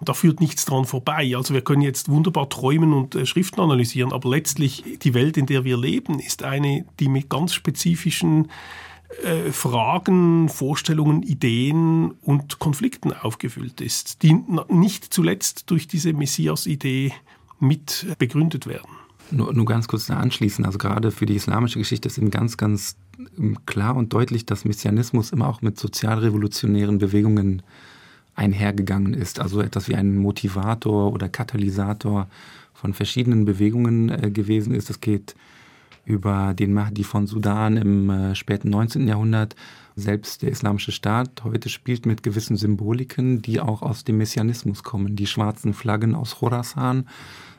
Da 0.01 0.13
führt 0.13 0.41
nichts 0.41 0.65
dran 0.65 0.85
vorbei. 0.85 1.35
Also 1.37 1.53
wir 1.53 1.61
können 1.61 1.81
jetzt 1.81 2.09
wunderbar 2.09 2.49
träumen 2.49 2.93
und 2.93 3.15
äh, 3.15 3.25
Schriften 3.25 3.61
analysieren, 3.61 4.11
aber 4.11 4.29
letztlich 4.29 4.83
die 5.01 5.13
Welt, 5.13 5.37
in 5.37 5.45
der 5.45 5.63
wir 5.63 5.77
leben, 5.77 6.19
ist 6.19 6.43
eine, 6.43 6.85
die 6.99 7.07
mit 7.07 7.29
ganz 7.29 7.53
spezifischen 7.53 8.49
äh, 9.23 9.51
Fragen, 9.51 10.49
Vorstellungen, 10.49 11.23
Ideen 11.23 12.11
und 12.21 12.59
Konflikten 12.59 13.13
aufgefüllt 13.13 13.81
ist, 13.81 14.23
die 14.23 14.35
nicht 14.69 15.13
zuletzt 15.13 15.69
durch 15.69 15.87
diese 15.87 16.13
Messias-Idee 16.13 17.13
mit 17.59 18.05
begründet 18.19 18.67
werden. 18.67 18.89
Nur, 19.31 19.53
nur 19.53 19.65
ganz 19.65 19.87
kurz 19.87 20.05
da 20.05 20.17
anschließen, 20.17 20.65
also 20.65 20.77
gerade 20.77 21.11
für 21.11 21.25
die 21.25 21.35
islamische 21.35 21.79
Geschichte 21.79 22.07
ist 22.07 22.17
eben 22.17 22.29
ganz, 22.29 22.57
ganz 22.57 22.95
ähm, 23.37 23.57
klar 23.65 23.95
und 23.95 24.13
deutlich, 24.13 24.45
dass 24.45 24.65
Messianismus 24.65 25.31
immer 25.31 25.47
auch 25.47 25.61
mit 25.61 25.79
sozialrevolutionären 25.79 26.99
Bewegungen 26.99 27.63
einhergegangen 28.35 29.13
ist. 29.13 29.39
Also 29.39 29.61
etwas 29.61 29.87
wie 29.87 29.95
ein 29.95 30.17
Motivator 30.17 31.11
oder 31.11 31.29
Katalysator 31.29 32.27
von 32.73 32.93
verschiedenen 32.93 33.45
Bewegungen 33.45 34.09
äh, 34.09 34.29
gewesen 34.29 34.73
ist. 34.73 34.89
Es 34.89 35.01
geht 35.01 35.35
über 36.05 36.53
den 36.53 36.73
Mahdi 36.73 37.03
von 37.03 37.27
Sudan 37.27 37.77
im 37.77 38.09
äh, 38.09 38.35
späten 38.35 38.69
19. 38.69 39.07
Jahrhundert. 39.07 39.55
Selbst 39.97 40.41
der 40.41 40.51
Islamische 40.51 40.91
Staat 40.91 41.43
heute 41.45 41.69
spielt 41.69 42.05
mit 42.05 42.21
gewissen 42.21 42.57
Symboliken, 42.57 43.41
die 43.41 43.61
auch 43.61 43.81
aus 43.81 44.03
dem 44.03 44.17
Messianismus 44.17 44.83
kommen. 44.83 45.15
Die 45.15 45.25
schwarzen 45.25 45.73
Flaggen 45.73 46.15
aus 46.15 46.35
Khorasan, 46.35 47.07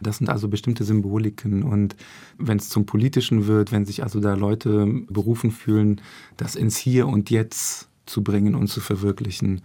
das 0.00 0.18
sind 0.18 0.28
also 0.28 0.48
bestimmte 0.48 0.84
Symboliken. 0.84 1.62
Und 1.62 1.96
wenn 2.36 2.58
es 2.58 2.68
zum 2.68 2.84
Politischen 2.84 3.46
wird, 3.46 3.72
wenn 3.72 3.86
sich 3.86 4.02
also 4.02 4.20
da 4.20 4.34
Leute 4.34 4.86
berufen 5.08 5.50
fühlen, 5.50 6.02
das 6.36 6.56
ins 6.56 6.76
Hier 6.76 7.08
und 7.08 7.30
Jetzt 7.30 7.88
zu 8.04 8.22
bringen 8.22 8.54
und 8.54 8.68
zu 8.68 8.80
verwirklichen. 8.80 9.62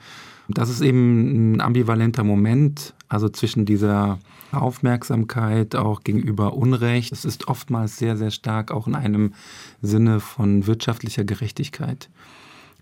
Das 0.48 0.70
ist 0.70 0.82
eben 0.82 1.54
ein 1.54 1.62
ambivalenter 1.62 2.24
Moment, 2.24 2.94
also 3.08 3.30
zwischen 3.30 3.66
dieser 3.66 4.20
Aufmerksamkeit 4.52 5.76
auch 5.76 6.04
gegenüber 6.04 6.54
Unrecht. 6.54 7.12
Es 7.12 7.26
ist 7.26 7.48
oftmals 7.48 7.98
sehr, 7.98 8.18
sehr 8.18 8.32
stark 8.32 8.72
auch 8.72 8.88
in 8.88 8.96
einem 8.96 9.34
Sinne 9.82 10.20
von 10.20 10.68
wirtschaftlicher 10.68 11.24
Gerechtigkeit. 11.24 12.10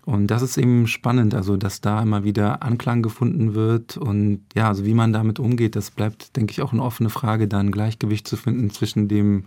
Und 0.04 0.28
das 0.28 0.42
ist 0.42 0.56
eben 0.56 0.86
spannend, 0.86 1.34
also 1.34 1.56
dass 1.56 1.80
da 1.80 2.02
immer 2.02 2.24
wieder 2.24 2.62
Anklang 2.62 3.02
gefunden 3.02 3.54
wird 3.54 3.96
und 3.96 4.40
ja, 4.54 4.68
also 4.68 4.86
wie 4.86 4.94
man 4.94 5.12
damit 5.12 5.38
umgeht, 5.38 5.76
das 5.76 5.90
bleibt, 5.90 6.36
denke 6.36 6.52
ich, 6.52 6.62
auch 6.62 6.72
eine 6.72 6.82
offene 6.82 7.10
Frage, 7.10 7.46
da 7.48 7.58
ein 7.58 7.70
Gleichgewicht 7.70 8.26
zu 8.26 8.36
finden 8.36 8.70
zwischen 8.70 9.08
dem 9.08 9.44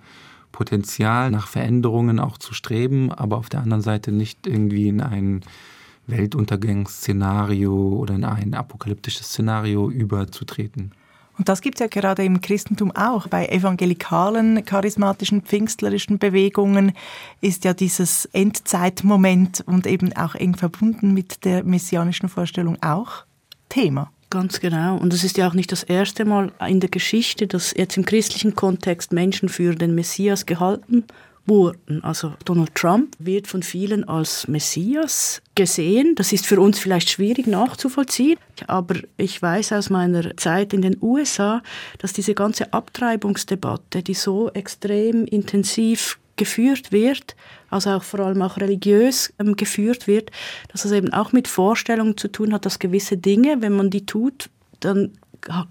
Potenzial 0.52 1.32
nach 1.32 1.48
Veränderungen 1.48 2.20
auch 2.20 2.38
zu 2.38 2.54
streben, 2.54 3.12
aber 3.12 3.38
auf 3.38 3.50
der 3.50 3.62
anderen 3.62 3.82
Seite 3.82 4.12
nicht 4.12 4.46
irgendwie 4.46 4.88
in 4.88 5.02
ein 5.02 5.42
Weltuntergangsszenario 6.06 7.74
oder 7.74 8.14
in 8.14 8.24
ein 8.24 8.54
apokalyptisches 8.54 9.28
Szenario 9.28 9.90
überzutreten. 9.90 10.92
Und 11.38 11.50
das 11.50 11.62
gibt 11.62 11.78
es 11.78 11.80
ja 11.80 11.88
gerade 11.88 12.24
im 12.24 12.41
Christentum 12.41 12.91
auch. 12.91 13.28
Bei 13.28 13.48
evangelikalen, 13.48 14.63
charismatischen, 14.65 15.41
pfingstlerischen 15.41 16.19
Bewegungen 16.19 16.93
ist 17.41 17.65
ja 17.65 17.74
dieses 17.74 18.26
Endzeitmoment 18.34 19.63
und 19.65 19.88
eben 19.88 20.13
auch 20.13 20.36
eng 20.36 20.56
verbunden 20.56 21.13
mit 21.13 21.43
der 21.46 21.63
messianischen 21.63 22.30
Vorstellung 22.30 22.78
auch 22.82 23.26
Thema. 23.69 24.12
Ganz 24.30 24.60
genau. 24.60 24.98
Und 24.98 25.13
es 25.13 25.24
ist 25.24 25.38
ja 25.38 25.48
auch 25.48 25.54
nicht 25.54 25.72
das 25.72 25.84
erste 25.84 26.26
Mal 26.26 26.52
in 26.67 26.80
der 26.80 26.89
Geschichte, 26.89 27.46
dass 27.46 27.74
jetzt 27.76 27.98
im 27.98 28.06
christlichen 28.06 28.56
Kontext 28.56 29.12
Menschen 29.13 29.48
für 29.50 29.76
den 29.76 29.93
Messias 29.93 30.46
gehalten 30.46 31.04
wurden. 31.45 32.03
Also 32.03 32.34
Donald 32.45 32.73
Trump 32.75 33.15
wird 33.19 33.47
von 33.47 33.63
vielen 33.63 34.08
als 34.08 34.47
Messias 34.47 35.41
gesehen. 35.56 36.15
Das 36.15 36.32
ist 36.32 36.45
für 36.45 36.60
uns 36.60 36.79
vielleicht 36.79 37.10
schwierig 37.10 37.47
nachzuvollziehen, 37.47 38.39
aber 38.67 38.95
ich 39.17 39.41
weiß 39.41 39.73
aus 39.73 39.89
meiner 39.89 40.36
Zeit 40.38 40.73
in 40.73 40.82
den 40.82 40.97
USA, 41.01 41.62
dass 41.99 42.13
diese 42.13 42.34
ganze 42.34 42.71
Abtreibungsdebatte, 42.73 44.03
die 44.03 44.13
so 44.13 44.49
extrem 44.51 45.25
intensiv 45.25 46.19
geführt 46.36 46.91
wird, 46.91 47.36
also 47.69 47.91
auch 47.91 48.03
vor 48.03 48.21
allem 48.21 48.41
auch 48.41 48.58
religiös 48.58 49.34
ähm, 49.39 49.56
geführt 49.56 50.08
wird, 50.08 50.32
dass 50.71 50.86
es 50.86 50.91
eben 50.91 51.13
auch 51.13 51.32
mit 51.32 51.47
Vorstellungen 51.47 52.17
zu 52.17 52.27
tun 52.27 52.53
hat, 52.53 52.65
dass 52.65 52.79
gewisse 52.79 53.17
Dinge, 53.17 53.62
wenn 53.62 53.73
man 53.73 53.89
die 53.89 54.06
tut, 54.06 54.49
dann 54.79 55.12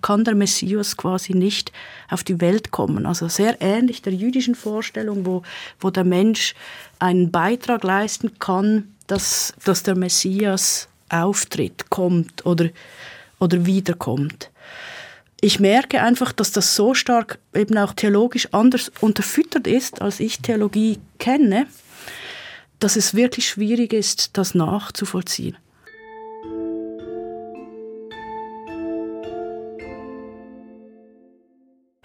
kann 0.02 0.24
der 0.24 0.34
Messias 0.34 0.96
quasi 0.96 1.34
nicht 1.34 1.72
auf 2.10 2.24
die 2.24 2.40
Welt 2.40 2.70
kommen. 2.70 3.06
Also 3.06 3.28
sehr 3.28 3.60
ähnlich 3.60 4.02
der 4.02 4.12
jüdischen 4.12 4.54
Vorstellung, 4.54 5.24
wo, 5.26 5.42
wo 5.80 5.90
der 5.90 6.04
Mensch 6.04 6.54
einen 6.98 7.30
Beitrag 7.30 7.82
leisten 7.84 8.38
kann, 8.38 8.94
dass, 9.06 9.54
dass 9.64 9.82
der 9.82 9.96
Messias 9.96 10.88
auftritt, 11.08 11.90
kommt 11.90 12.46
oder, 12.46 12.70
oder 13.38 13.66
wiederkommt. 13.66 14.50
Ich 15.40 15.58
merke 15.58 16.00
einfach, 16.00 16.32
dass 16.32 16.52
das 16.52 16.76
so 16.76 16.94
stark 16.94 17.38
eben 17.52 17.76
auch 17.76 17.94
theologisch 17.94 18.48
anders 18.52 18.92
unterfüttert 19.00 19.66
ist, 19.66 20.00
als 20.00 20.20
ich 20.20 20.40
Theologie 20.40 21.00
kenne, 21.18 21.66
dass 22.78 22.96
es 22.96 23.14
wirklich 23.14 23.48
schwierig 23.48 23.92
ist, 23.92 24.36
das 24.36 24.54
nachzuvollziehen. 24.54 25.56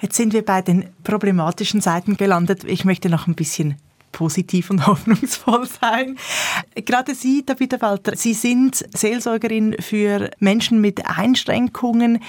Jetzt 0.02 0.16
sind 0.16 0.34
wir 0.34 0.46
bei 0.46 0.62
den 0.62 0.90
problematischen 1.04 1.82
Seiten 1.82 2.18
gelandet. 2.18 2.64
Ich 2.64 2.86
möchte 2.86 3.10
noch 3.10 3.28
ein 3.28 3.36
bisschen 3.36 3.78
positiv 4.12 4.70
und 4.70 4.86
hoffnungsvoll 4.88 5.68
sein. 5.68 6.18
Gerade 6.76 7.16
Sie, 7.16 7.44
Tabitha 7.44 7.82
Walter, 7.82 8.16
Sie 8.16 8.34
sind 8.34 8.86
Seelsorgerin 8.96 9.76
für 9.80 10.32
Menschen 10.40 10.82
mit 10.82 11.08
Einschränkungen. 11.08 12.22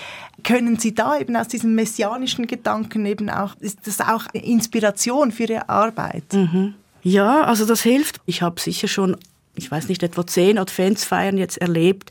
Können 0.44 0.78
Sie 0.78 0.94
da 0.94 1.18
eben 1.18 1.36
aus 1.36 1.48
diesem 1.48 1.74
messianischen 1.74 2.46
Gedanken 2.46 3.06
eben 3.06 3.28
auch, 3.30 3.54
ist 3.60 3.86
das 3.86 4.00
auch 4.00 4.24
Inspiration 4.32 5.32
für 5.32 5.44
Ihre 5.44 5.68
Arbeit? 5.68 6.32
Mhm. 6.32 6.74
Ja, 7.02 7.42
also 7.42 7.64
das 7.64 7.82
hilft. 7.82 8.20
Ich 8.26 8.42
habe 8.42 8.60
sicher 8.60 8.88
schon, 8.88 9.16
ich 9.58 9.70
weiß 9.70 9.88
nicht, 9.88 10.02
etwa 10.02 10.26
zehn 10.26 10.58
Adventsfeiern 10.58 11.36
jetzt 11.36 11.58
erlebt 11.58 12.10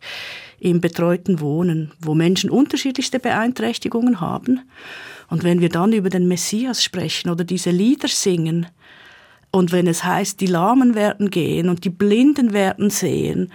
im 0.59 0.81
betreuten 0.81 1.39
Wohnen, 1.39 1.91
wo 1.99 2.13
Menschen 2.15 2.49
unterschiedlichste 2.49 3.19
Beeinträchtigungen 3.19 4.21
haben. 4.21 4.61
Und 5.29 5.43
wenn 5.43 5.61
wir 5.61 5.69
dann 5.69 5.93
über 5.93 6.09
den 6.09 6.27
Messias 6.27 6.83
sprechen 6.83 7.29
oder 7.29 7.43
diese 7.43 7.71
Lieder 7.71 8.07
singen, 8.07 8.67
und 9.49 9.71
wenn 9.71 9.87
es 9.87 10.03
heißt, 10.03 10.41
die 10.41 10.47
Lahmen 10.47 10.93
werden 10.93 11.31
gehen 11.31 11.69
und 11.69 11.85
die 11.85 11.89
Blinden 11.89 12.53
werden 12.53 12.89
sehen, 12.89 13.51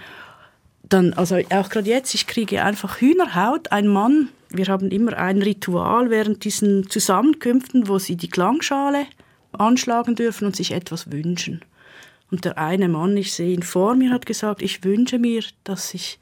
dann, 0.83 1.13
also 1.13 1.37
auch 1.49 1.69
gerade 1.69 1.89
jetzt, 1.89 2.13
ich 2.13 2.27
kriege 2.27 2.63
einfach 2.63 2.99
Hühnerhaut. 2.99 3.71
Ein 3.71 3.87
Mann, 3.87 4.29
wir 4.49 4.65
haben 4.67 4.89
immer 4.89 5.17
ein 5.17 5.41
Ritual 5.41 6.09
während 6.09 6.43
diesen 6.43 6.89
Zusammenkünften, 6.89 7.87
wo 7.87 7.99
sie 7.99 8.15
die 8.15 8.27
Klangschale 8.27 9.05
anschlagen 9.51 10.15
dürfen 10.15 10.45
und 10.45 10.55
sich 10.55 10.71
etwas 10.71 11.11
wünschen. 11.11 11.61
Und 12.33 12.45
der 12.45 12.57
eine 12.57 12.89
Mann, 12.89 13.15
ich 13.15 13.31
sehe 13.31 13.53
ihn 13.53 13.61
vor 13.61 13.93
mir, 13.93 14.09
hat 14.09 14.25
gesagt, 14.25 14.63
ich 14.63 14.83
wünsche 14.83 15.19
mir, 15.19 15.43
dass 15.65 15.93
ich 15.93 16.17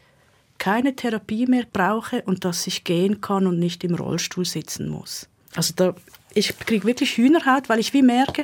keine 0.57 0.93
Therapie 0.93 1.45
mehr 1.45 1.63
brauche 1.71 2.21
und 2.23 2.43
dass 2.43 2.67
ich 2.67 2.83
gehen 2.83 3.21
kann 3.21 3.47
und 3.47 3.59
nicht 3.59 3.85
im 3.85 3.95
Rollstuhl 3.95 4.43
sitzen 4.43 4.89
muss. 4.89 5.29
Also 5.55 5.73
da, 5.73 5.95
ich 6.33 6.59
kriege 6.59 6.85
wirklich 6.85 7.15
Hühnerhaut, 7.15 7.69
weil 7.69 7.79
ich 7.79 7.93
wie 7.93 8.01
merke, 8.01 8.43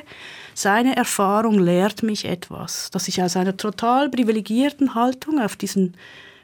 seine 0.54 0.96
Erfahrung 0.96 1.58
lehrt 1.58 2.02
mich 2.02 2.24
etwas, 2.24 2.90
dass 2.90 3.06
ich 3.06 3.22
aus 3.22 3.36
einer 3.36 3.58
total 3.58 4.08
privilegierten 4.08 4.94
Haltung 4.94 5.38
auf 5.38 5.54
diesen 5.54 5.94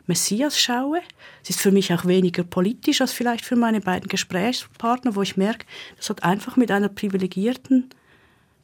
Messias 0.07 0.61
schaue. 0.61 1.01
Es 1.43 1.49
ist 1.49 1.61
für 1.63 1.73
mich 1.73 1.91
auch 1.95 2.05
weniger 2.05 2.45
politisch 2.45 3.01
als 3.01 3.15
vielleicht 3.15 3.47
für 3.47 3.57
meine 3.57 3.81
beiden 3.81 4.09
Gesprächspartner, 4.11 5.17
wo 5.17 5.23
ich 5.23 5.39
merke, 5.39 5.65
das 5.97 6.11
hat 6.11 6.23
einfach 6.23 6.59
mit 6.59 6.71
einer 6.71 6.91
privilegierten 6.91 7.89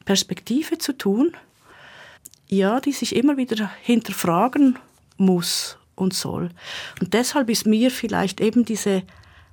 Perspektive 0.05 0.77
zu 0.77 0.95
tun, 0.95 1.33
ja, 2.51 2.79
die 2.81 2.91
sich 2.91 3.15
immer 3.15 3.37
wieder 3.37 3.71
hinterfragen 3.81 4.77
muss 5.17 5.77
und 5.95 6.13
soll. 6.13 6.49
Und 6.99 7.13
deshalb 7.13 7.49
ist 7.49 7.65
mir 7.65 7.89
vielleicht 7.89 8.41
eben 8.41 8.65
diese 8.65 9.03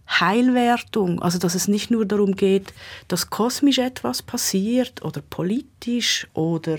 Heilwertung, 0.08 1.22
also 1.22 1.38
dass 1.38 1.54
es 1.54 1.68
nicht 1.68 1.90
nur 1.90 2.06
darum 2.06 2.34
geht, 2.34 2.74
dass 3.06 3.30
kosmisch 3.30 3.78
etwas 3.78 4.22
passiert 4.22 5.02
oder 5.04 5.22
politisch 5.22 6.26
oder 6.34 6.78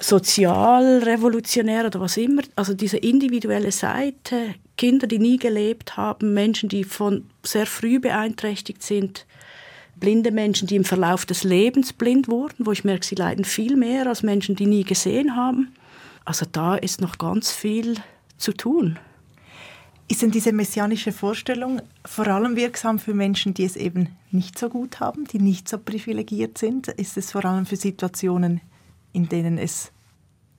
sozial 0.00 0.98
revolutionär 0.98 1.86
oder 1.86 2.00
was 2.00 2.16
immer, 2.16 2.42
also 2.56 2.74
diese 2.74 2.98
individuelle 2.98 3.72
Seite, 3.72 4.54
Kinder, 4.76 5.06
die 5.06 5.18
nie 5.18 5.38
gelebt 5.38 5.96
haben, 5.96 6.34
Menschen, 6.34 6.68
die 6.68 6.84
von 6.84 7.28
sehr 7.42 7.66
früh 7.66 7.98
beeinträchtigt 7.98 8.82
sind, 8.82 9.26
blinde 10.02 10.32
Menschen, 10.32 10.66
die 10.66 10.74
im 10.74 10.84
Verlauf 10.84 11.24
des 11.24 11.44
Lebens 11.44 11.92
blind 11.92 12.26
wurden, 12.26 12.66
wo 12.66 12.72
ich 12.72 12.82
merke, 12.82 13.06
sie 13.06 13.14
leiden 13.14 13.44
viel 13.44 13.76
mehr 13.76 14.08
als 14.08 14.24
Menschen, 14.24 14.56
die 14.56 14.66
nie 14.66 14.82
gesehen 14.82 15.36
haben. 15.36 15.72
Also 16.24 16.44
da 16.50 16.74
ist 16.74 17.00
noch 17.00 17.18
ganz 17.18 17.52
viel 17.52 17.94
zu 18.36 18.52
tun. 18.52 18.98
Ist 20.08 20.22
denn 20.22 20.32
diese 20.32 20.52
messianische 20.52 21.12
Vorstellung 21.12 21.80
vor 22.04 22.26
allem 22.26 22.56
wirksam 22.56 22.98
für 22.98 23.14
Menschen, 23.14 23.54
die 23.54 23.64
es 23.64 23.76
eben 23.76 24.08
nicht 24.32 24.58
so 24.58 24.68
gut 24.68 24.98
haben, 24.98 25.24
die 25.24 25.38
nicht 25.38 25.68
so 25.68 25.78
privilegiert 25.78 26.58
sind? 26.58 26.88
Ist 26.88 27.16
es 27.16 27.30
vor 27.30 27.44
allem 27.44 27.64
für 27.64 27.76
Situationen, 27.76 28.60
in 29.12 29.28
denen 29.28 29.56
es 29.56 29.92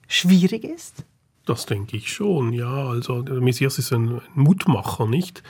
schwierig 0.08 0.64
ist? 0.64 1.04
Das 1.44 1.66
denke 1.66 1.98
ich 1.98 2.10
schon, 2.10 2.54
ja. 2.54 2.88
Also 2.88 3.20
der 3.20 3.42
Messias 3.42 3.78
ist 3.78 3.92
ein 3.92 4.22
Mutmacher, 4.34 5.06
nicht? 5.06 5.42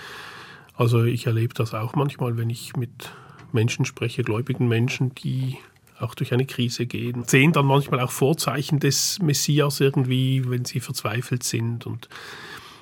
Also 0.74 1.04
ich 1.04 1.26
erlebe 1.26 1.54
das 1.54 1.74
auch 1.74 1.94
manchmal, 1.94 2.36
wenn 2.36 2.50
ich 2.50 2.74
mit 2.74 3.12
Menschen 3.54 3.84
spreche, 3.84 4.22
gläubigen 4.22 4.68
Menschen, 4.68 5.14
die 5.14 5.58
auch 5.98 6.14
durch 6.14 6.32
eine 6.32 6.44
Krise 6.44 6.86
gehen, 6.86 7.24
sehen 7.24 7.52
dann 7.52 7.66
manchmal 7.66 8.00
auch 8.00 8.10
Vorzeichen 8.10 8.80
des 8.80 9.20
Messias 9.22 9.80
irgendwie, 9.80 10.42
wenn 10.48 10.64
sie 10.64 10.80
verzweifelt 10.80 11.44
sind 11.44 11.86
und 11.86 12.08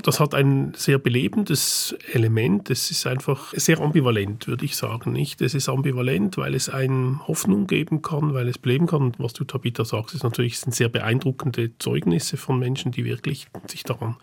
das 0.02 0.18
hat 0.20 0.34
ein 0.34 0.72
sehr 0.74 0.98
belebendes 0.98 1.94
Element. 2.12 2.70
Es 2.70 2.90
ist 2.90 3.06
einfach 3.06 3.52
sehr 3.54 3.80
ambivalent, 3.80 4.48
würde 4.48 4.64
ich 4.64 4.76
sagen. 4.76 5.12
Nicht? 5.12 5.40
Es 5.40 5.54
ist 5.54 5.68
ambivalent, 5.68 6.36
weil 6.36 6.54
es 6.54 6.68
einem 6.68 7.26
Hoffnung 7.28 7.66
geben 7.66 8.02
kann, 8.02 8.34
weil 8.34 8.48
es 8.48 8.58
beleben 8.58 8.86
kann. 8.86 9.02
Und 9.02 9.20
was 9.20 9.32
du, 9.32 9.44
Tabitha, 9.44 9.84
sagst, 9.84 10.14
ist 10.14 10.24
natürlich 10.24 10.58
sind 10.58 10.74
sehr 10.74 10.88
beeindruckende 10.88 11.78
Zeugnisse 11.78 12.36
von 12.36 12.58
Menschen, 12.58 12.90
die 12.90 13.04
wirklich 13.04 13.46
sich 13.68 13.84
daran 13.84 14.16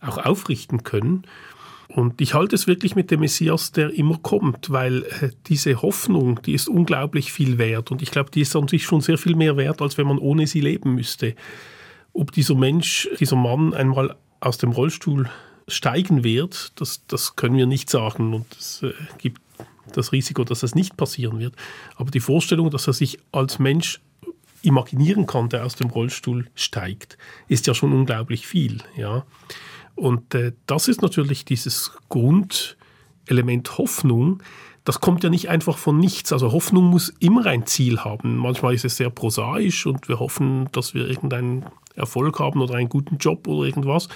auch 0.00 0.18
aufrichten 0.18 0.84
können. 0.84 1.22
Und 1.88 2.20
ich 2.20 2.34
halte 2.34 2.54
es 2.54 2.66
wirklich 2.66 2.96
mit 2.96 3.10
dem 3.10 3.20
Messias, 3.20 3.72
der 3.72 3.90
immer 3.90 4.18
kommt, 4.18 4.70
weil 4.70 5.04
äh, 5.04 5.30
diese 5.46 5.82
Hoffnung, 5.82 6.42
die 6.42 6.52
ist 6.52 6.68
unglaublich 6.68 7.32
viel 7.32 7.58
wert. 7.58 7.90
Und 7.90 8.02
ich 8.02 8.10
glaube, 8.10 8.30
die 8.30 8.40
ist 8.40 8.56
an 8.56 8.68
sich 8.68 8.84
schon 8.84 9.00
sehr 9.00 9.18
viel 9.18 9.36
mehr 9.36 9.56
wert, 9.56 9.80
als 9.80 9.96
wenn 9.96 10.06
man 10.06 10.18
ohne 10.18 10.46
sie 10.46 10.60
leben 10.60 10.94
müsste. 10.94 11.34
Ob 12.12 12.32
dieser 12.32 12.54
Mensch, 12.54 13.08
dieser 13.20 13.36
Mann 13.36 13.72
einmal 13.72 14.16
aus 14.40 14.58
dem 14.58 14.70
Rollstuhl 14.70 15.30
steigen 15.68 16.24
wird, 16.24 16.72
das, 16.80 17.06
das 17.06 17.36
können 17.36 17.56
wir 17.56 17.66
nicht 17.66 17.90
sagen 17.90 18.34
und 18.34 18.46
es 18.56 18.82
äh, 18.82 18.92
gibt 19.18 19.40
das 19.92 20.12
Risiko, 20.12 20.44
dass 20.44 20.60
das 20.60 20.74
nicht 20.74 20.96
passieren 20.96 21.38
wird. 21.38 21.54
Aber 21.96 22.10
die 22.10 22.20
Vorstellung, 22.20 22.70
dass 22.70 22.86
er 22.86 22.92
sich 22.92 23.18
als 23.32 23.58
Mensch 23.58 24.00
imaginieren 24.62 25.26
kann, 25.26 25.48
der 25.48 25.64
aus 25.64 25.76
dem 25.76 25.90
Rollstuhl 25.90 26.48
steigt, 26.54 27.16
ist 27.48 27.66
ja 27.66 27.74
schon 27.74 27.92
unglaublich 27.92 28.46
viel. 28.46 28.78
Ja? 28.96 29.24
Und 29.96 30.34
äh, 30.34 30.52
das 30.66 30.88
ist 30.88 31.02
natürlich 31.02 31.44
dieses 31.44 31.92
Grundelement 32.08 33.78
Hoffnung. 33.78 34.42
Das 34.84 35.00
kommt 35.00 35.24
ja 35.24 35.30
nicht 35.30 35.48
einfach 35.48 35.78
von 35.78 35.98
nichts. 35.98 36.32
Also 36.32 36.52
Hoffnung 36.52 36.84
muss 36.84 37.08
immer 37.18 37.46
ein 37.46 37.66
Ziel 37.66 37.98
haben. 37.98 38.36
Manchmal 38.36 38.74
ist 38.74 38.84
es 38.84 38.96
sehr 38.96 39.10
prosaisch 39.10 39.86
und 39.86 40.08
wir 40.08 40.20
hoffen, 40.20 40.68
dass 40.70 40.94
wir 40.94 41.08
irgendeinen 41.08 41.66
Erfolg 41.96 42.38
haben 42.38 42.60
oder 42.60 42.74
einen 42.74 42.88
guten 42.88 43.16
Job 43.16 43.48
oder 43.48 43.66
irgendwas. 43.66 44.08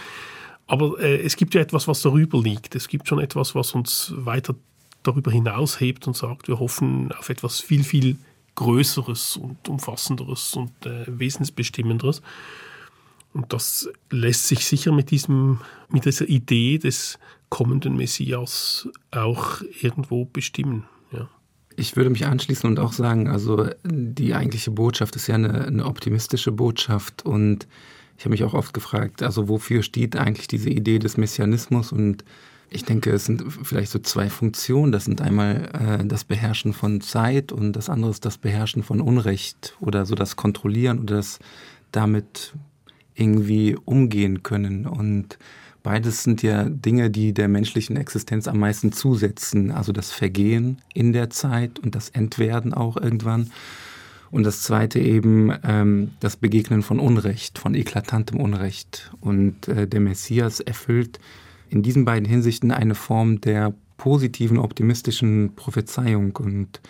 Aber 0.66 1.00
äh, 1.00 1.20
es 1.22 1.34
gibt 1.36 1.54
ja 1.54 1.60
etwas, 1.60 1.88
was 1.88 2.02
darüber 2.02 2.40
liegt. 2.40 2.76
Es 2.76 2.86
gibt 2.86 3.08
schon 3.08 3.18
etwas, 3.18 3.56
was 3.56 3.72
uns 3.72 4.12
weiter 4.16 4.54
darüber 5.02 5.32
hinaushebt 5.32 6.06
und 6.06 6.16
sagt, 6.16 6.46
wir 6.46 6.60
hoffen 6.60 7.10
auf 7.18 7.30
etwas 7.30 7.58
viel, 7.58 7.82
viel 7.82 8.18
Größeres 8.54 9.36
und 9.36 9.68
Umfassenderes 9.68 10.54
und 10.54 10.70
äh, 10.84 11.06
Wesensbestimmenderes. 11.06 12.22
Und 13.32 13.52
das 13.52 13.88
lässt 14.10 14.48
sich 14.48 14.64
sicher 14.64 14.92
mit, 14.92 15.10
diesem, 15.10 15.60
mit 15.88 16.04
dieser 16.04 16.28
Idee 16.28 16.78
des 16.78 17.18
kommenden 17.48 17.96
Messias 17.96 18.88
auch 19.10 19.62
irgendwo 19.80 20.24
bestimmen. 20.24 20.84
Ja. 21.12 21.28
Ich 21.76 21.96
würde 21.96 22.10
mich 22.10 22.26
anschließen 22.26 22.68
und 22.68 22.78
auch 22.78 22.92
sagen, 22.92 23.28
also 23.28 23.68
die 23.84 24.34
eigentliche 24.34 24.70
Botschaft 24.70 25.16
ist 25.16 25.26
ja 25.26 25.36
eine, 25.36 25.66
eine 25.66 25.84
optimistische 25.84 26.52
Botschaft 26.52 27.24
und 27.24 27.66
ich 28.18 28.24
habe 28.24 28.32
mich 28.32 28.44
auch 28.44 28.54
oft 28.54 28.74
gefragt, 28.74 29.22
also 29.22 29.48
wofür 29.48 29.82
steht 29.82 30.16
eigentlich 30.16 30.46
diese 30.46 30.68
Idee 30.68 30.98
des 30.98 31.16
Messianismus 31.16 31.90
und 31.92 32.24
Ich 32.72 32.84
denke, 32.84 33.10
es 33.10 33.24
sind 33.24 33.42
vielleicht 33.64 33.90
so 33.90 33.98
zwei 33.98 34.30
Funktionen. 34.30 34.92
Das 34.92 35.04
sind 35.04 35.20
einmal 35.20 35.70
äh, 35.74 36.06
das 36.06 36.22
Beherrschen 36.22 36.72
von 36.72 37.00
Zeit 37.00 37.50
und 37.50 37.72
das 37.72 37.90
andere 37.90 38.12
ist 38.12 38.24
das 38.24 38.38
Beherrschen 38.38 38.84
von 38.84 39.00
Unrecht 39.00 39.76
oder 39.80 40.06
so 40.06 40.14
das 40.14 40.36
Kontrollieren 40.36 41.00
oder 41.00 41.16
das 41.16 41.40
damit 41.90 42.54
irgendwie 43.20 43.76
umgehen 43.85 44.42
können. 44.42 44.87
Und 44.87 45.38
beides 45.83 46.22
sind 46.22 46.42
ja 46.42 46.64
Dinge, 46.64 47.11
die 47.11 47.33
der 47.33 47.48
menschlichen 47.48 47.96
Existenz 47.96 48.48
am 48.48 48.59
meisten 48.59 48.92
zusetzen. 48.92 49.70
Also 49.70 49.92
das 49.92 50.11
Vergehen 50.11 50.78
in 50.94 51.12
der 51.12 51.30
Zeit 51.30 51.78
und 51.78 51.94
das 51.94 52.09
Entwerden 52.09 52.72
auch 52.74 52.96
irgendwann. 52.96 53.50
Und 54.30 54.44
das 54.44 54.62
zweite 54.62 55.00
eben 55.00 55.52
ähm, 55.64 56.12
das 56.20 56.37
Begegnen 56.37 56.83
von 56.83 57.00
Unrecht, 57.00 57.59
von 57.59 57.74
eklatantem 57.74 58.40
Unrecht. 58.40 59.12
Und 59.20 59.68
äh, 59.68 59.87
der 59.87 60.00
Messias 60.00 60.61
erfüllt 60.61 61.18
in 61.68 61.83
diesen 61.83 62.04
beiden 62.04 62.28
Hinsichten 62.28 62.70
eine 62.70 62.94
Form 62.94 63.40
der 63.40 63.74
positiven, 63.96 64.59
optimistischen 64.59 65.54
Prophezeiung. 65.56 66.37
Und 66.37 66.80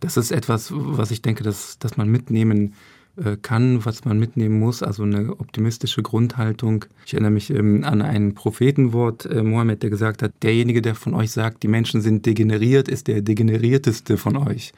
das 0.00 0.16
ist 0.16 0.30
etwas, 0.30 0.70
was 0.72 1.10
ich 1.10 1.22
denke, 1.22 1.42
dass, 1.42 1.78
dass 1.78 1.96
man 1.96 2.08
mitnehmen 2.08 2.68
äh, 2.68 2.95
kann, 3.40 3.84
was 3.84 4.04
man 4.04 4.18
mitnehmen 4.18 4.58
muss, 4.58 4.82
also 4.82 5.02
eine 5.02 5.30
optimistische 5.40 6.02
Grundhaltung. 6.02 6.84
Ich 7.06 7.14
erinnere 7.14 7.30
mich 7.30 7.50
ähm, 7.50 7.82
an 7.84 8.02
ein 8.02 8.34
Prophetenwort, 8.34 9.24
äh, 9.26 9.42
Mohammed, 9.42 9.82
der 9.82 9.90
gesagt 9.90 10.22
hat, 10.22 10.32
derjenige, 10.42 10.82
der 10.82 10.94
von 10.94 11.14
euch 11.14 11.30
sagt, 11.30 11.62
die 11.62 11.68
Menschen 11.68 12.02
sind 12.02 12.26
degeneriert, 12.26 12.88
ist 12.88 13.06
der 13.06 13.22
degenerierteste 13.22 14.18
von 14.18 14.36
euch. 14.36 14.72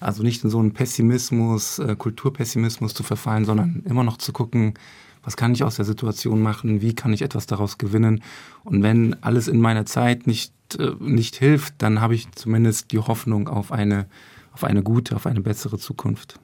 Also 0.00 0.22
nicht 0.22 0.42
in 0.42 0.50
so 0.50 0.58
einen 0.58 0.72
Pessimismus, 0.72 1.78
äh, 1.78 1.94
Kulturpessimismus 1.96 2.92
zu 2.92 3.02
verfallen, 3.02 3.44
sondern 3.44 3.82
immer 3.86 4.02
noch 4.02 4.18
zu 4.18 4.32
gucken, 4.32 4.74
was 5.22 5.36
kann 5.36 5.52
ich 5.52 5.64
aus 5.64 5.76
der 5.76 5.84
Situation 5.84 6.40
machen, 6.40 6.82
wie 6.82 6.94
kann 6.94 7.12
ich 7.12 7.22
etwas 7.22 7.46
daraus 7.46 7.78
gewinnen. 7.78 8.22
Und 8.64 8.82
wenn 8.82 9.20
alles 9.22 9.48
in 9.48 9.60
meiner 9.60 9.86
Zeit 9.86 10.26
nicht, 10.26 10.52
äh, 10.78 10.92
nicht 11.00 11.36
hilft, 11.36 11.74
dann 11.78 12.00
habe 12.00 12.14
ich 12.14 12.30
zumindest 12.32 12.92
die 12.92 12.98
Hoffnung 12.98 13.48
auf 13.48 13.70
eine, 13.70 14.06
auf 14.52 14.64
eine 14.64 14.82
gute, 14.82 15.14
auf 15.14 15.26
eine 15.26 15.40
bessere 15.40 15.78
Zukunft. 15.78 16.38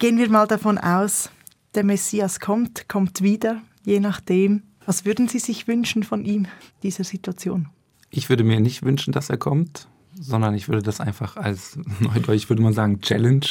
Gehen 0.00 0.18
wir 0.18 0.28
mal 0.28 0.48
davon 0.48 0.78
aus, 0.78 1.30
der 1.76 1.84
Messias 1.84 2.40
kommt, 2.40 2.88
kommt 2.88 3.22
wieder, 3.22 3.62
je 3.84 4.00
nachdem. 4.00 4.64
Was 4.84 5.04
würden 5.04 5.28
Sie 5.28 5.38
sich 5.38 5.68
wünschen 5.68 6.02
von 6.02 6.24
ihm, 6.24 6.48
dieser 6.82 7.04
Situation? 7.04 7.68
Ich 8.10 8.28
würde 8.28 8.42
mir 8.42 8.58
nicht 8.58 8.82
wünschen, 8.82 9.12
dass 9.12 9.30
er 9.30 9.36
kommt 9.36 9.86
sondern 10.20 10.54
ich 10.54 10.68
würde 10.68 10.82
das 10.82 11.00
einfach 11.00 11.36
als, 11.36 11.78
neudeutsch 12.00 12.48
würde 12.48 12.62
man 12.62 12.72
sagen, 12.72 13.00
Challenge 13.00 13.46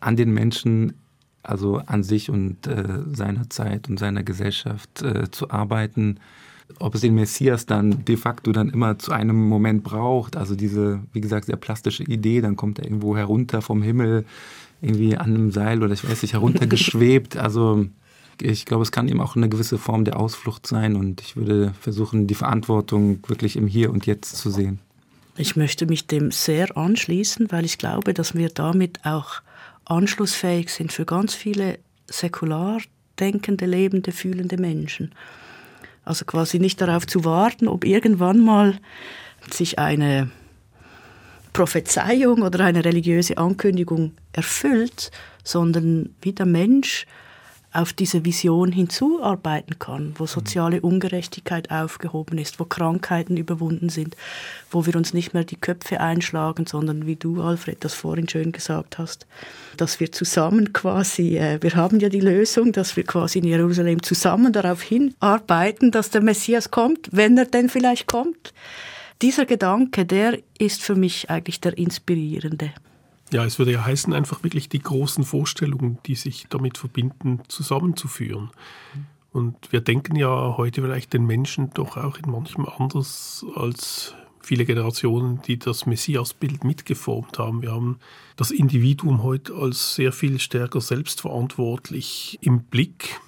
an 0.00 0.16
den 0.16 0.32
Menschen, 0.32 0.94
also 1.42 1.76
an 1.86 2.02
sich 2.02 2.30
und 2.30 2.66
äh, 2.66 3.00
seiner 3.12 3.48
Zeit 3.48 3.88
und 3.88 3.98
seiner 3.98 4.22
Gesellschaft 4.22 5.02
äh, 5.02 5.30
zu 5.30 5.50
arbeiten. 5.50 6.18
Ob 6.78 6.94
es 6.94 7.02
den 7.02 7.14
Messias 7.14 7.66
dann 7.66 8.04
de 8.04 8.16
facto 8.16 8.50
dann 8.52 8.70
immer 8.70 8.98
zu 8.98 9.12
einem 9.12 9.48
Moment 9.48 9.84
braucht, 9.84 10.36
also 10.36 10.54
diese, 10.56 11.02
wie 11.12 11.20
gesagt, 11.20 11.46
sehr 11.46 11.56
plastische 11.56 12.02
Idee, 12.04 12.40
dann 12.40 12.56
kommt 12.56 12.78
er 12.78 12.86
irgendwo 12.86 13.16
herunter 13.16 13.60
vom 13.60 13.82
Himmel, 13.82 14.24
irgendwie 14.84 15.16
an 15.16 15.34
einem 15.34 15.50
Seil 15.50 15.82
oder 15.82 15.92
ich 15.92 16.08
weiß 16.08 16.22
nicht, 16.22 16.34
heruntergeschwebt. 16.34 17.36
Also 17.44 17.86
ich 18.40 18.64
glaube, 18.64 18.82
es 18.82 18.92
kann 18.92 19.08
eben 19.08 19.20
auch 19.20 19.36
eine 19.36 19.48
gewisse 19.48 19.78
Form 19.78 20.04
der 20.04 20.18
Ausflucht 20.18 20.66
sein 20.66 20.96
und 20.96 21.20
ich 21.20 21.36
würde 21.36 21.72
versuchen, 21.80 22.26
die 22.26 22.34
Verantwortung 22.34 23.20
wirklich 23.28 23.56
im 23.56 23.66
Hier 23.66 23.90
und 23.90 24.06
Jetzt 24.06 24.36
zu 24.36 24.50
sehen. 24.50 24.80
Ich 25.36 25.56
möchte 25.56 25.86
mich 25.86 26.06
dem 26.06 26.30
sehr 26.30 26.76
anschließen, 26.76 27.50
weil 27.50 27.64
ich 27.64 27.78
glaube, 27.78 28.14
dass 28.14 28.34
wir 28.34 28.48
damit 28.48 29.04
auch 29.04 29.42
anschlussfähig 29.84 30.70
sind 30.70 30.92
für 30.92 31.04
ganz 31.04 31.34
viele 31.34 31.78
säkular 32.06 32.78
denkende, 33.18 33.66
lebende, 33.66 34.12
fühlende 34.12 34.56
Menschen. 34.58 35.12
Also 36.04 36.24
quasi 36.24 36.58
nicht 36.58 36.80
darauf 36.80 37.06
zu 37.06 37.24
warten, 37.24 37.68
ob 37.68 37.84
irgendwann 37.84 38.40
mal 38.40 38.78
sich 39.50 39.78
eine 39.78 40.30
Prophezeiung 41.54 42.42
oder 42.42 42.64
eine 42.64 42.84
religiöse 42.84 43.38
Ankündigung 43.38 44.12
erfüllt, 44.32 45.10
sondern 45.42 46.14
wie 46.20 46.32
der 46.32 46.46
Mensch 46.46 47.06
auf 47.72 47.92
diese 47.92 48.24
Vision 48.24 48.70
hinzuarbeiten 48.70 49.78
kann, 49.78 50.14
wo 50.16 50.26
soziale 50.26 50.80
Ungerechtigkeit 50.80 51.70
aufgehoben 51.72 52.38
ist, 52.38 52.60
wo 52.60 52.64
Krankheiten 52.64 53.36
überwunden 53.36 53.88
sind, 53.88 54.16
wo 54.70 54.86
wir 54.86 54.94
uns 54.94 55.12
nicht 55.12 55.34
mehr 55.34 55.44
die 55.44 55.56
Köpfe 55.56 56.00
einschlagen, 56.00 56.66
sondern 56.66 57.06
wie 57.06 57.16
du, 57.16 57.42
Alfred, 57.42 57.84
das 57.84 57.94
vorhin 57.94 58.28
schön 58.28 58.52
gesagt 58.52 58.98
hast, 58.98 59.26
dass 59.76 59.98
wir 59.98 60.12
zusammen 60.12 60.72
quasi, 60.72 61.36
äh, 61.36 61.60
wir 61.62 61.74
haben 61.74 61.98
ja 61.98 62.08
die 62.08 62.20
Lösung, 62.20 62.70
dass 62.70 62.96
wir 62.96 63.04
quasi 63.04 63.40
in 63.40 63.44
Jerusalem 63.44 64.02
zusammen 64.02 64.52
darauf 64.52 64.82
hinarbeiten, 64.82 65.90
dass 65.90 66.10
der 66.10 66.20
Messias 66.20 66.70
kommt, 66.70 67.08
wenn 67.10 67.36
er 67.36 67.46
denn 67.46 67.68
vielleicht 67.68 68.06
kommt. 68.06 68.54
Dieser 69.22 69.46
Gedanke, 69.46 70.04
der 70.04 70.38
ist 70.58 70.82
für 70.82 70.94
mich 70.94 71.30
eigentlich 71.30 71.60
der 71.60 71.78
inspirierende. 71.78 72.72
Ja, 73.32 73.44
es 73.44 73.58
würde 73.58 73.72
ja 73.72 73.84
heißen, 73.84 74.12
einfach 74.12 74.42
wirklich 74.44 74.68
die 74.68 74.80
großen 74.80 75.24
Vorstellungen, 75.24 75.98
die 76.06 76.14
sich 76.14 76.46
damit 76.50 76.78
verbinden, 76.78 77.40
zusammenzuführen. 77.48 78.50
Und 79.32 79.72
wir 79.72 79.80
denken 79.80 80.14
ja 80.16 80.56
heute 80.56 80.82
vielleicht 80.82 81.12
den 81.12 81.26
Menschen 81.26 81.70
doch 81.74 81.96
auch 81.96 82.18
in 82.18 82.30
manchem 82.30 82.66
anders 82.66 83.44
als 83.56 84.14
viele 84.40 84.64
Generationen, 84.64 85.40
die 85.42 85.58
das 85.58 85.86
Messiasbild 85.86 86.64
mitgeformt 86.64 87.38
haben. 87.38 87.62
Wir 87.62 87.72
haben 87.72 87.98
das 88.36 88.50
Individuum 88.50 89.22
heute 89.22 89.54
als 89.54 89.94
sehr 89.94 90.12
viel 90.12 90.38
stärker 90.38 90.80
selbstverantwortlich 90.80 92.38
im 92.42 92.62
Blick. 92.64 93.20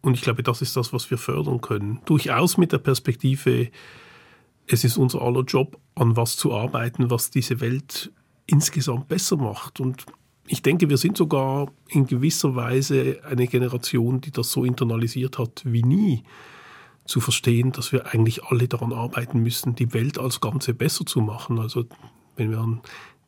Und 0.00 0.14
ich 0.14 0.22
glaube, 0.22 0.42
das 0.42 0.62
ist 0.62 0.76
das, 0.76 0.92
was 0.92 1.10
wir 1.10 1.18
fördern 1.18 1.60
können. 1.60 2.00
Durchaus 2.06 2.56
mit 2.58 2.72
der 2.72 2.78
Perspektive, 2.78 3.70
es 4.66 4.84
ist 4.84 4.96
unser 4.96 5.22
aller 5.22 5.42
Job, 5.42 5.78
an 5.94 6.16
was 6.16 6.36
zu 6.36 6.52
arbeiten, 6.52 7.10
was 7.10 7.30
diese 7.30 7.60
Welt 7.60 8.12
insgesamt 8.46 9.08
besser 9.08 9.36
macht. 9.36 9.80
Und 9.80 10.06
ich 10.46 10.62
denke, 10.62 10.88
wir 10.90 10.96
sind 10.96 11.16
sogar 11.16 11.70
in 11.88 12.06
gewisser 12.06 12.54
Weise 12.54 13.20
eine 13.28 13.46
Generation, 13.46 14.20
die 14.20 14.30
das 14.30 14.50
so 14.50 14.64
internalisiert 14.64 15.38
hat 15.38 15.62
wie 15.64 15.82
nie, 15.82 16.24
zu 17.04 17.20
verstehen, 17.20 17.72
dass 17.72 17.92
wir 17.92 18.14
eigentlich 18.14 18.44
alle 18.44 18.66
daran 18.66 18.92
arbeiten 18.92 19.40
müssen, 19.40 19.74
die 19.74 19.92
Welt 19.92 20.18
als 20.18 20.40
Ganze 20.40 20.72
besser 20.72 21.04
zu 21.04 21.20
machen. 21.20 21.58
Also 21.58 21.84
wenn 22.36 22.50
wir 22.50 22.58
an 22.58 22.80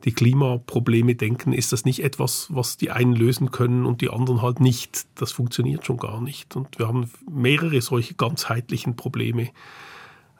die 0.04 0.12
Klimaprobleme 0.12 1.14
denken, 1.14 1.52
ist 1.52 1.72
das 1.72 1.84
nicht 1.84 2.02
etwas, 2.02 2.48
was 2.50 2.76
die 2.76 2.90
einen 2.90 3.14
lösen 3.14 3.50
können 3.50 3.84
und 3.84 4.00
die 4.00 4.08
anderen 4.08 4.40
halt 4.40 4.60
nicht. 4.60 5.06
Das 5.14 5.32
funktioniert 5.32 5.84
schon 5.84 5.98
gar 5.98 6.20
nicht. 6.20 6.56
Und 6.56 6.78
wir 6.78 6.88
haben 6.88 7.10
mehrere 7.30 7.80
solche 7.80 8.14
ganzheitlichen 8.14 8.96
Probleme 8.96 9.50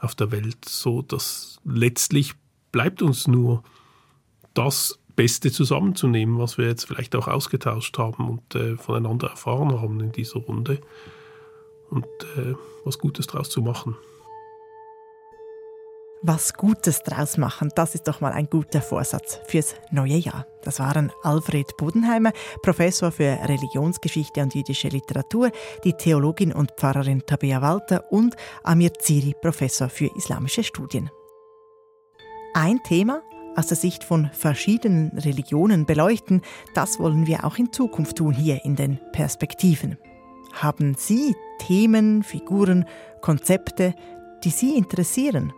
auf 0.01 0.15
der 0.15 0.33
Welt, 0.33 0.65
so 0.67 1.03
dass 1.03 1.61
letztlich 1.65 2.35
bleibt 2.73 3.03
uns 3.03 3.27
nur 3.27 3.63
das 4.55 4.99
Beste 5.15 5.51
zusammenzunehmen, 5.51 6.39
was 6.39 6.59
wir 6.59 6.67
jetzt 6.67 6.85
vielleicht 6.85 7.17
auch 7.17 7.27
ausgetauscht 7.27 7.97
haben 7.99 8.29
und 8.29 8.55
äh, 8.55 8.77
voneinander 8.77 9.29
erfahren 9.29 9.81
haben 9.81 10.01
in 10.01 10.13
dieser 10.13 10.41
Runde 10.41 10.81
und 11.89 12.05
äh, 12.37 12.55
was 12.85 12.99
Gutes 12.99 13.27
draus 13.27 13.49
zu 13.49 13.63
machen. 13.63 13.97
Was 16.29 16.55
Gutes 16.55 17.05
draus 17.05 17.39
machen, 17.39 17.71
das 17.77 17.95
ist 17.95 18.09
doch 18.09 18.21
mal 18.21 18.33
ein 18.33 18.51
guter 18.51 18.83
Vorsatz 18.83 19.39
fürs 19.47 19.77
neue 19.93 20.17
Jahr. 20.17 20.45
Das 20.65 20.81
waren 20.81 21.13
Alfred 21.23 21.77
Bodenheimer, 21.77 22.33
Professor 22.63 23.13
für 23.13 23.39
Religionsgeschichte 23.45 24.43
und 24.43 24.53
jüdische 24.53 24.89
Literatur, 24.89 25.53
die 25.85 25.93
Theologin 25.93 26.53
und 26.53 26.73
Pfarrerin 26.73 27.25
Tabea 27.25 27.63
Walter 27.63 28.11
und 28.11 28.35
Amir 28.65 28.93
Ziri, 28.95 29.37
Professor 29.41 29.89
für 29.89 30.11
islamische 30.17 30.65
Studien. 30.65 31.11
Ein 32.55 32.83
Thema, 32.83 33.23
aus 33.55 33.69
der 33.69 33.77
Sicht 33.77 34.03
von 34.03 34.29
verschiedenen 34.33 35.17
Religionen 35.17 35.87
beleuchten, 35.87 36.43
das 36.75 36.99
wollen 36.99 37.29
wir 37.29 37.45
auch 37.45 37.57
in 37.57 37.73
Zukunft 37.73 38.17
tun 38.17 38.35
hier 38.35 38.65
in 38.65 38.75
den 38.75 38.99
Perspektiven. 39.13 39.97
Haben 40.55 40.97
Sie 40.99 41.37
Themen, 41.61 42.25
Figuren, 42.25 42.85
Konzepte, 43.21 43.95
die 44.43 44.51
Sie 44.51 44.77
interessieren? 44.77 45.53